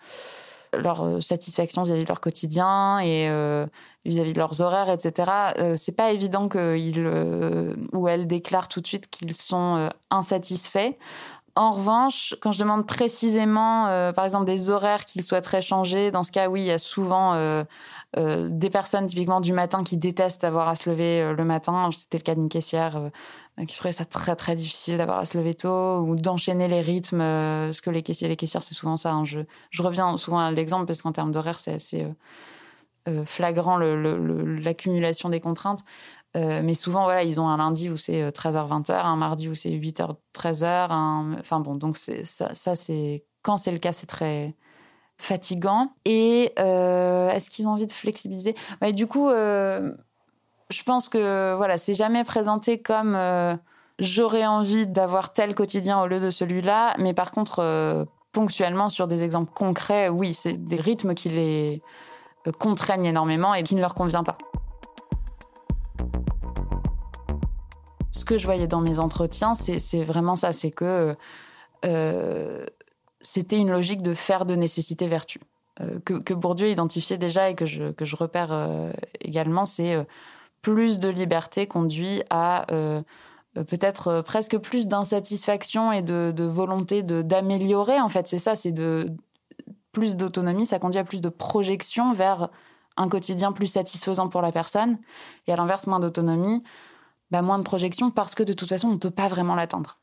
leur 0.77 1.03
euh, 1.03 1.21
satisfaction 1.21 1.83
vis-à-vis 1.83 2.03
de 2.03 2.09
leur 2.09 2.21
quotidien 2.21 2.99
et 2.99 3.29
euh, 3.29 3.67
vis-à-vis 4.05 4.33
de 4.33 4.39
leurs 4.39 4.61
horaires, 4.61 4.91
etc. 4.91 5.31
Euh, 5.59 5.77
c'est 5.77 5.93
pas 5.93 6.13
évident 6.13 6.49
qu'ils 6.49 7.07
ou 7.93 8.09
elles 8.09 8.27
déclarent 8.27 8.69
tout 8.69 8.81
de 8.81 8.87
suite 8.87 9.09
qu'ils 9.09 9.35
sont 9.35 9.91
insatisfaits. 10.11 10.95
En 11.59 11.73
revanche, 11.73 12.37
quand 12.41 12.53
je 12.53 12.61
demande 12.61 12.87
précisément, 12.87 14.13
par 14.13 14.25
exemple, 14.25 14.45
des 14.45 14.71
horaires 14.71 15.05
qu'ils 15.05 15.23
souhaiteraient 15.23 15.61
changer, 15.61 16.13
dans 16.13 16.23
ce 16.23 16.31
cas, 16.31 16.49
oui, 16.49 16.61
il 16.61 16.67
y 16.67 16.71
a 16.71 16.79
souvent 16.79 17.35
des 18.17 18.71
personnes, 18.71 19.09
typiquement 19.09 19.41
du 19.41 19.53
matin, 19.53 19.83
qui 19.83 19.97
détestent 19.97 20.45
avoir 20.45 20.69
à 20.69 20.77
se 20.77 20.89
lever 20.89 21.35
le 21.37 21.45
matin. 21.45 21.91
C'était 21.93 22.19
le 22.19 22.23
cas 22.23 22.37
d'une 22.37 22.49
caissière 22.49 23.11
euh, 23.59 23.65
qui 23.65 23.77
trouvait 23.77 23.93
ça 23.93 24.05
très 24.05 24.37
très 24.37 24.55
difficile 24.55 24.99
d'avoir 24.99 25.19
à 25.19 25.25
se 25.25 25.37
lever 25.37 25.55
tôt 25.55 25.99
ou 26.01 26.17
d'enchaîner 26.17 26.69
les 26.69 26.81
rythmes. 26.81 27.21
Euh, 27.21 27.73
ce 27.73 27.83
que 27.83 27.91
les 27.91 28.03
caissiers 28.03 28.29
les 28.29 28.37
caissières, 28.37 28.63
c'est 28.63 28.75
souvent 28.75 28.97
ça. 28.97 29.13
Hein. 29.13 29.25
Je, 29.25 29.41
je, 29.71 29.83
reviens 29.83 30.17
souvent 30.17 30.39
à 30.39 30.51
l'exemple 30.51 30.87
parce 30.87 31.03
qu'en 31.03 31.13
termes 31.13 31.33
d'horaire, 31.33 31.59
c'est 31.59 31.75
assez 31.75 32.07
euh, 33.09 33.25
flagrant 33.25 33.79
l'accumulation 33.79 35.29
des 35.29 35.41
contraintes. 35.41 35.81
Mais 36.35 36.75
souvent, 36.75 37.05
voilà, 37.05 37.25
ils 37.25 37.41
ont 37.41 37.49
un 37.49 37.57
lundi 37.57 37.91
où 37.91 37.97
c'est 37.97 38.31
13h-20h, 38.31 38.93
un 38.93 39.17
mardi 39.17 39.49
où 39.49 39.55
c'est 39.55 39.71
8h-13h. 39.71 41.39
Enfin 41.41 41.61
bon, 41.61 41.75
donc 41.75 41.97
ça, 41.97 42.55
c'est 42.55 43.25
quand 43.43 43.57
c'est 43.57 43.73
le 43.73 43.79
cas, 43.79 43.93
c'est 43.93 44.07
très 44.07 44.55
fatigant. 45.17 45.93
Et 46.05 46.53
est-ce 46.57 47.51
qu'ils 47.51 47.67
ont 47.67 47.73
envie 47.73 47.87
de 47.87 47.93
flexibiliser? 47.93 48.55
Bah, 48.81 48.93
Du 48.93 49.07
coup, 49.07 49.29
je 50.71 50.83
pense 50.83 51.09
que 51.09 51.55
voilà, 51.57 51.79
c'est 51.79 51.95
jamais 51.95 52.25
présenté 52.25 52.81
comme 52.81 53.15
euh, 53.15 53.57
j'aurais 53.99 54.47
envie 54.47 54.87
d'avoir 54.87 55.33
tel 55.33 55.55
quotidien 55.55 56.01
au 56.01 56.07
lieu 56.07 56.21
de 56.21 56.31
celui-là, 56.31 56.95
mais 56.99 57.15
par 57.15 57.33
contre, 57.33 57.61
euh, 57.61 58.05
ponctuellement 58.33 58.89
sur 58.89 59.09
des 59.09 59.23
exemples 59.25 59.53
concrets, 59.53 60.09
oui, 60.09 60.35
c'est 60.35 60.53
des 60.53 60.77
rythmes 60.77 61.15
qui 61.15 61.31
les 61.31 61.83
euh, 62.47 62.53
contraignent 62.53 63.07
énormément 63.07 63.55
et 63.55 63.63
qui 63.63 63.75
ne 63.75 63.81
leur 63.81 63.95
convient 63.95 64.23
pas. 64.23 64.37
Que 68.29 68.39
je 68.39 68.45
voyais 68.45 68.67
dans 68.67 68.81
mes 68.81 68.99
entretiens, 68.99 69.55
c'est 69.55 70.05
vraiment 70.05 70.37
ça, 70.37 70.53
c'est 70.53 70.71
que 70.71 71.17
c'était 73.21 73.57
une 73.57 73.71
logique 73.71 74.03
de 74.03 74.15
faire 74.15 74.45
de 74.47 74.55
nécessité 74.55 75.09
vertu. 75.09 75.41
Que, 76.05 76.15
que, 76.15 76.35
Bourdieu 76.35 76.69
identifiait 76.71 77.19
déjà 77.19 77.51
et 77.51 77.55
que 77.55 77.65
je, 77.65 77.93
que 77.93 78.05
je 78.05 78.17
repère 78.17 78.53
également, 79.21 79.65
c'est 79.65 79.97
plus 80.61 80.99
de 80.99 81.09
liberté 81.09 81.67
conduit 81.67 82.23
à 82.31 82.67
peut-être 83.55 84.23
presque 84.23 84.59
plus 84.59 84.89
d'insatisfaction 84.89 85.91
et 85.93 86.03
de, 86.03 86.33
de 86.35 86.45
volonté 86.45 87.03
d'améliorer. 87.03 88.01
En 88.01 88.09
fait, 88.09 88.29
c'est 88.29 88.39
ça, 88.39 88.55
c'est 88.55 88.73
de 88.73 89.11
plus 89.93 90.17
d'autonomie, 90.17 90.67
ça 90.67 90.79
conduit 90.79 91.01
à 91.01 91.05
plus 91.05 91.21
de 91.21 91.29
projection 91.29 92.13
vers 92.13 92.51
un 92.97 93.09
quotidien 93.09 93.53
plus 93.53 93.67
satisfaisant 93.67 94.29
pour 94.29 94.43
la 94.43 94.53
personne. 94.53 94.99
Et 95.47 95.53
à 95.53 95.57
l'inverse, 95.57 95.87
moins 95.87 96.01
d'autonomie, 96.01 96.63
bah, 97.31 97.43
moins 97.43 97.59
de 97.59 97.65
projection 97.65 98.11
parce 98.11 98.35
que 98.35 98.43
de 98.43 98.53
toute 98.53 98.69
façon, 98.69 98.89
on 98.89 98.93
ne 98.93 98.99
peut 98.99 99.11
pas 99.11 99.29
vraiment 99.29 99.55
l'atteindre. 99.55 99.99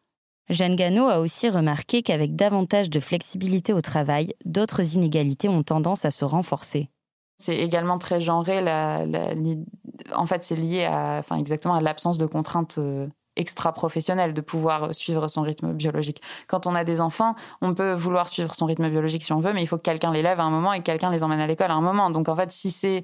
Jeanne 0.49 0.75
Gano 0.75 1.07
a 1.07 1.19
aussi 1.19 1.49
remarqué 1.49 2.03
qu'avec 2.03 2.35
davantage 2.35 2.89
de 2.89 2.99
flexibilité 2.99 3.73
au 3.73 3.81
travail, 3.81 4.33
d'autres 4.45 4.95
inégalités 4.95 5.49
ont 5.49 5.63
tendance 5.63 6.05
à 6.05 6.11
se 6.11 6.23
renforcer. 6.23 6.89
C'est 7.37 7.57
également 7.57 7.97
très 7.97 8.21
genré. 8.21 8.59
en 10.13 10.25
fait, 10.25 10.43
c'est 10.43 10.55
lié 10.55 10.85
à, 10.85 11.17
enfin, 11.19 11.37
exactement 11.37 11.73
à 11.73 11.81
l'absence 11.81 12.17
de 12.17 12.25
contraintes 12.27 12.75
euh, 12.77 13.07
extra-professionnel 13.35 14.33
de 14.33 14.41
pouvoir 14.41 14.93
suivre 14.93 15.27
son 15.27 15.41
rythme 15.41 15.73
biologique. 15.73 16.21
Quand 16.47 16.67
on 16.67 16.75
a 16.75 16.83
des 16.83 17.01
enfants, 17.01 17.35
on 17.61 17.73
peut 17.73 17.93
vouloir 17.93 18.29
suivre 18.29 18.53
son 18.53 18.65
rythme 18.65 18.89
biologique 18.89 19.23
si 19.23 19.33
on 19.33 19.39
veut, 19.39 19.51
mais 19.51 19.63
il 19.63 19.67
faut 19.67 19.77
que 19.77 19.81
quelqu'un 19.81 20.11
les 20.11 20.21
lève 20.21 20.39
à 20.39 20.43
un 20.43 20.51
moment 20.51 20.71
et 20.71 20.79
que 20.79 20.83
quelqu'un 20.83 21.09
les 21.09 21.23
emmène 21.23 21.41
à 21.41 21.47
l'école 21.47 21.71
à 21.71 21.73
un 21.73 21.81
moment. 21.81 22.09
Donc 22.11 22.29
en 22.29 22.35
fait, 22.35 22.51
si 22.51 22.71
c'est 22.71 23.03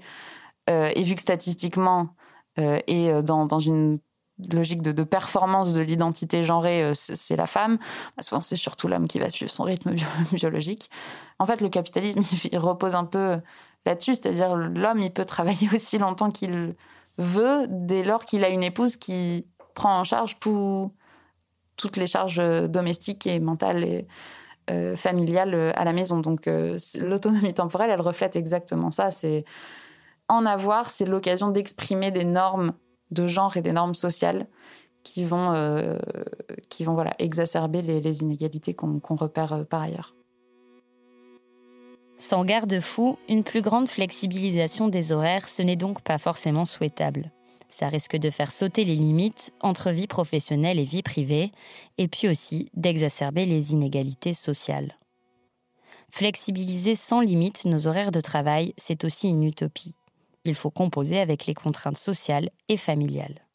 euh, 0.70 0.92
et 0.96 1.04
vu 1.04 1.16
que 1.16 1.22
statistiquement 1.22 2.16
euh, 2.60 2.80
et 2.88 3.12
dans, 3.24 3.46
dans 3.46 3.60
une 3.60 4.00
logique 4.54 4.82
de, 4.82 5.04
performance 5.04 5.74
de 5.74 5.82
l'identité 5.82 6.44
genrée, 6.44 6.92
c'est 6.94 7.36
la 7.36 7.48
femme. 7.48 7.78
Souvent, 8.20 8.42
c'est 8.42 8.56
surtout 8.56 8.88
l'homme 8.88 9.08
qui 9.08 9.20
va 9.20 9.30
suivre 9.30 9.52
son 9.52 9.64
rythme 9.64 9.94
biologique. 10.34 10.90
En 11.40 11.46
fait, 11.46 11.62
le 11.62 11.70
capitalisme, 11.70 12.22
il 12.52 12.58
repose 12.58 12.96
un 12.96 13.06
peu 13.06 13.40
là-dessus, 13.86 14.16
c'est-à-dire 14.16 14.56
l'homme, 14.56 15.02
il 15.02 15.12
peut 15.12 15.26
travailler 15.26 15.70
aussi 15.74 15.98
longtemps 15.98 16.32
qu'il 16.32 16.76
veut 17.18 17.66
dès 17.70 18.04
lors 18.04 18.26
qu'il 18.26 18.44
a 18.44 18.50
une 18.50 18.64
épouse 18.64 18.96
qui 18.96 19.46
prend 19.76 20.00
en 20.00 20.04
charge 20.04 20.40
tout, 20.40 20.94
toutes 21.78 21.98
les 21.98 22.08
charges 22.08 22.40
euh, 22.40 22.68
domestiques 22.68 23.28
et 23.28 23.40
mentales 23.40 23.84
et 23.84 24.08
euh, 24.70 24.96
familiales 24.96 25.54
euh, 25.54 25.72
à 25.76 25.84
la 25.84 25.94
maison. 25.94 26.20
Donc 26.20 26.50
l'autonomie 27.00 27.54
temporelle, 27.54 27.90
elle 27.90 28.02
reflète 28.02 28.36
exactement 28.36 28.92
ça. 28.92 29.12
C'est 29.12 29.44
en 30.28 30.46
avoir, 30.46 30.90
c'est 30.90 31.06
l'occasion 31.06 31.50
d'exprimer 31.50 32.12
des 32.12 32.24
normes 32.24 32.74
de 33.12 33.28
genre 33.28 33.58
et 33.58 33.62
des 33.62 33.74
normes 33.74 33.96
sociales 33.96 34.48
qui 35.04 35.24
vont, 35.24 35.54
voilà, 36.86 37.12
exacerber 37.20 37.82
les, 37.82 38.22
inégalités 38.22 38.74
qu'on 38.74 39.16
repère 39.16 39.66
par 39.70 39.82
ailleurs. 39.82 40.16
Sans 42.22 42.46
garde-fou, 42.46 43.18
une 43.28 43.44
plus 43.44 43.64
grande 43.64 43.90
flexibilisation 43.90 44.90
des 44.90 45.12
horaires, 45.12 45.50
ce 45.50 45.64
n'est 45.64 45.76
donc 45.76 46.02
pas 46.02 46.20
forcément 46.20 46.66
souhaitable. 46.66 47.32
Ça 47.68 47.88
risque 47.88 48.16
de 48.16 48.30
faire 48.30 48.52
sauter 48.52 48.84
les 48.84 48.96
limites 48.96 49.54
entre 49.60 49.90
vie 49.90 50.06
professionnelle 50.06 50.78
et 50.78 50.84
vie 50.84 51.02
privée, 51.02 51.52
et 51.98 52.08
puis 52.08 52.28
aussi 52.28 52.70
d'exacerber 52.76 53.46
les 53.46 53.74
inégalités 53.74 54.34
sociales. 54.34 55.00
Flexibiliser 56.12 56.96
sans 56.96 57.22
limite 57.22 57.66
nos 57.66 57.88
horaires 57.88 58.12
de 58.12 58.22
travail, 58.22 58.76
c'est 58.78 59.04
aussi 59.04 59.30
une 59.30 59.44
utopie. 59.44 59.96
Il 60.46 60.56
faut 60.56 60.72
composer 60.72 61.20
avec 61.20 61.46
les 61.46 61.54
contraintes 61.54 61.98
sociales 61.98 62.50
et 62.68 62.78
familiales. 62.78 63.46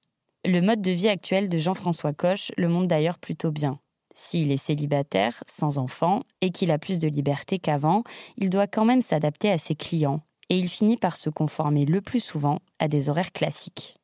Le 0.45 0.61
mode 0.61 0.81
de 0.81 0.93
vie 0.93 1.09
actuel 1.09 1.49
de 1.49 1.59
Jean-François 1.59 2.13
Coche 2.13 2.53
le 2.57 2.69
montre 2.69 2.87
d'ailleurs 2.87 3.19
plutôt 3.19 3.51
bien. 3.51 3.81
S'il 4.15 4.53
est 4.53 4.57
célibataire, 4.57 5.43
sans 5.47 5.79
enfant, 5.79 6.23
et 6.41 6.51
qu'il 6.51 6.71
a 6.71 6.79
plus 6.79 6.99
de 6.99 7.09
liberté 7.09 7.59
qu'avant, 7.59 8.05
il 8.37 8.49
doit 8.49 8.67
quand 8.67 8.85
même 8.85 9.03
s'adapter 9.03 9.51
à 9.51 9.59
ses 9.59 9.75
clients, 9.75 10.23
et 10.49 10.57
il 10.57 10.69
finit 10.69 10.97
par 10.97 11.17
se 11.17 11.29
conformer 11.29 11.85
le 11.85 12.01
plus 12.01 12.21
souvent 12.21 12.61
à 12.79 12.89
des 12.89 13.11
horaires 13.11 13.33
classiques. 13.33 13.97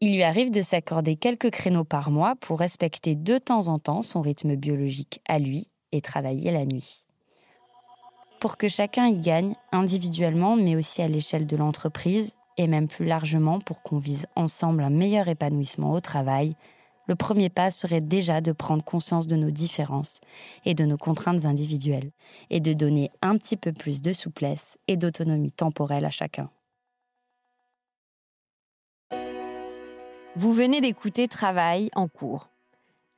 Il 0.00 0.14
lui 0.14 0.24
arrive 0.24 0.50
de 0.50 0.62
s'accorder 0.62 1.14
quelques 1.14 1.50
créneaux 1.50 1.84
par 1.84 2.10
mois 2.10 2.34
pour 2.40 2.58
respecter 2.58 3.14
de 3.14 3.38
temps 3.38 3.68
en 3.68 3.78
temps 3.78 4.02
son 4.02 4.20
rythme 4.20 4.56
biologique 4.56 5.20
à 5.28 5.38
lui 5.38 5.68
et 5.92 6.00
travailler 6.00 6.50
la 6.50 6.66
nuit. 6.66 7.06
Pour 8.42 8.56
que 8.56 8.66
chacun 8.66 9.06
y 9.06 9.18
gagne, 9.18 9.54
individuellement, 9.70 10.56
mais 10.56 10.74
aussi 10.74 11.00
à 11.00 11.06
l'échelle 11.06 11.46
de 11.46 11.56
l'entreprise, 11.56 12.34
et 12.56 12.66
même 12.66 12.88
plus 12.88 13.04
largement 13.04 13.60
pour 13.60 13.84
qu'on 13.84 13.98
vise 13.98 14.26
ensemble 14.34 14.82
un 14.82 14.90
meilleur 14.90 15.28
épanouissement 15.28 15.92
au 15.92 16.00
travail, 16.00 16.56
le 17.06 17.14
premier 17.14 17.50
pas 17.50 17.70
serait 17.70 18.00
déjà 18.00 18.40
de 18.40 18.50
prendre 18.50 18.82
conscience 18.82 19.28
de 19.28 19.36
nos 19.36 19.52
différences 19.52 20.20
et 20.64 20.74
de 20.74 20.84
nos 20.84 20.96
contraintes 20.96 21.44
individuelles, 21.44 22.10
et 22.50 22.58
de 22.58 22.72
donner 22.72 23.12
un 23.22 23.38
petit 23.38 23.56
peu 23.56 23.72
plus 23.72 24.02
de 24.02 24.12
souplesse 24.12 24.76
et 24.88 24.96
d'autonomie 24.96 25.52
temporelle 25.52 26.04
à 26.04 26.10
chacun. 26.10 26.50
Vous 30.34 30.52
venez 30.52 30.80
d'écouter 30.80 31.28
Travail 31.28 31.90
en 31.94 32.08
cours. 32.08 32.51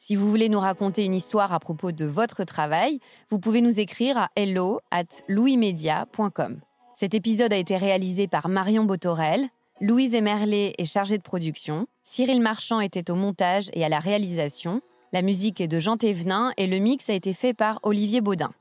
Si 0.06 0.16
vous 0.16 0.28
voulez 0.28 0.50
nous 0.50 0.60
raconter 0.60 1.06
une 1.06 1.14
histoire 1.14 1.54
à 1.54 1.60
propos 1.60 1.90
de 1.90 2.04
votre 2.04 2.44
travail, 2.44 3.00
vous 3.30 3.38
pouvez 3.38 3.62
nous 3.62 3.80
écrire 3.80 4.18
à 4.18 4.28
hello 4.36 4.80
at 4.90 5.06
louismedia.com. 5.28 6.60
Cet 6.92 7.14
épisode 7.14 7.54
a 7.54 7.56
été 7.56 7.78
réalisé 7.78 8.28
par 8.28 8.50
Marion 8.50 8.84
Botorel. 8.84 9.48
Louise 9.80 10.14
Emerlet 10.14 10.74
est 10.76 10.84
chargée 10.84 11.16
de 11.16 11.22
production. 11.22 11.86
Cyril 12.02 12.42
Marchand 12.42 12.80
était 12.80 13.10
au 13.10 13.14
montage 13.14 13.70
et 13.72 13.82
à 13.82 13.88
la 13.88 13.98
réalisation. 13.98 14.82
La 15.14 15.22
musique 15.22 15.62
est 15.62 15.68
de 15.68 15.78
Jean 15.78 15.96
Thévenin 15.96 16.52
et 16.58 16.66
le 16.66 16.80
mix 16.80 17.08
a 17.08 17.14
été 17.14 17.32
fait 17.32 17.54
par 17.54 17.80
Olivier 17.82 18.20
Baudin. 18.20 18.52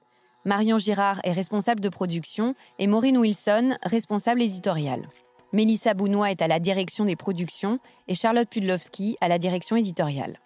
Marion 0.46 0.78
Girard 0.78 1.20
est 1.26 1.34
responsable 1.34 1.82
de 1.82 1.90
production 1.90 2.56
et 2.80 2.88
Maureen 2.88 3.18
Wilson, 3.18 3.78
responsable 3.84 4.44
éditoriale. 4.44 5.10
Mélissa 5.52 5.94
Bounois 5.94 6.32
est 6.32 6.42
à 6.42 6.48
la 6.48 6.62
direction 6.62 7.04
des 7.04 7.18
productions 7.18 7.80
et 8.08 8.16
Charlotte 8.16 8.48
Pudlowski 8.48 9.18
à 9.20 9.28
la 9.28 9.40
direction 9.40 9.76
éditoriale. 9.76 10.40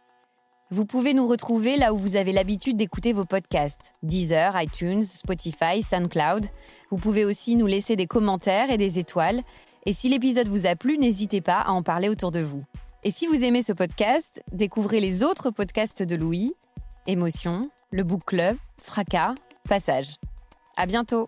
Vous 0.70 0.86
pouvez 0.86 1.14
nous 1.14 1.26
retrouver 1.28 1.78
là 1.78 1.94
où 1.94 1.98
vous 1.98 2.18
avez 2.18 2.34
l'habitude 2.34 2.76
d'écouter 2.76 3.14
vos 3.14 3.24
podcasts 3.24 3.94
Deezer, 4.04 4.62
iTunes, 4.62 5.04
Spotify, 5.04 5.82
SoundCloud. 5.82 6.46
Vous 6.92 6.98
pouvez 6.98 7.24
aussi 7.24 7.56
nous 7.56 7.68
laisser 7.68 7.96
des 7.96 8.06
commentaires 8.06 8.70
et 8.70 8.78
des 8.78 9.00
étoiles. 9.00 9.42
Et 9.86 9.94
si 9.94 10.10
l'épisode 10.10 10.50
vous 10.50 10.66
a 10.66 10.76
plu, 10.76 10.98
n'hésitez 10.98 11.40
pas 11.40 11.62
à 11.62 11.72
en 11.72 11.84
parler 11.84 12.10
autour 12.10 12.32
de 12.32 12.42
vous. 12.42 12.64
Et 13.06 13.12
si 13.12 13.28
vous 13.28 13.46
aimez 13.46 13.62
ce 13.62 13.72
podcast, 13.72 14.44
découvrez 14.52 15.00
les 15.00 15.24
autres 15.24 15.52
podcasts 15.52 16.04
de 16.04 16.16
Louis 16.18 16.54
Émotion, 17.06 17.62
le 17.92 18.04
Book 18.04 18.26
Club, 18.26 18.58
Fracas, 18.78 19.36
Passage. 19.70 20.16
À 20.76 20.86
bientôt! 20.86 21.28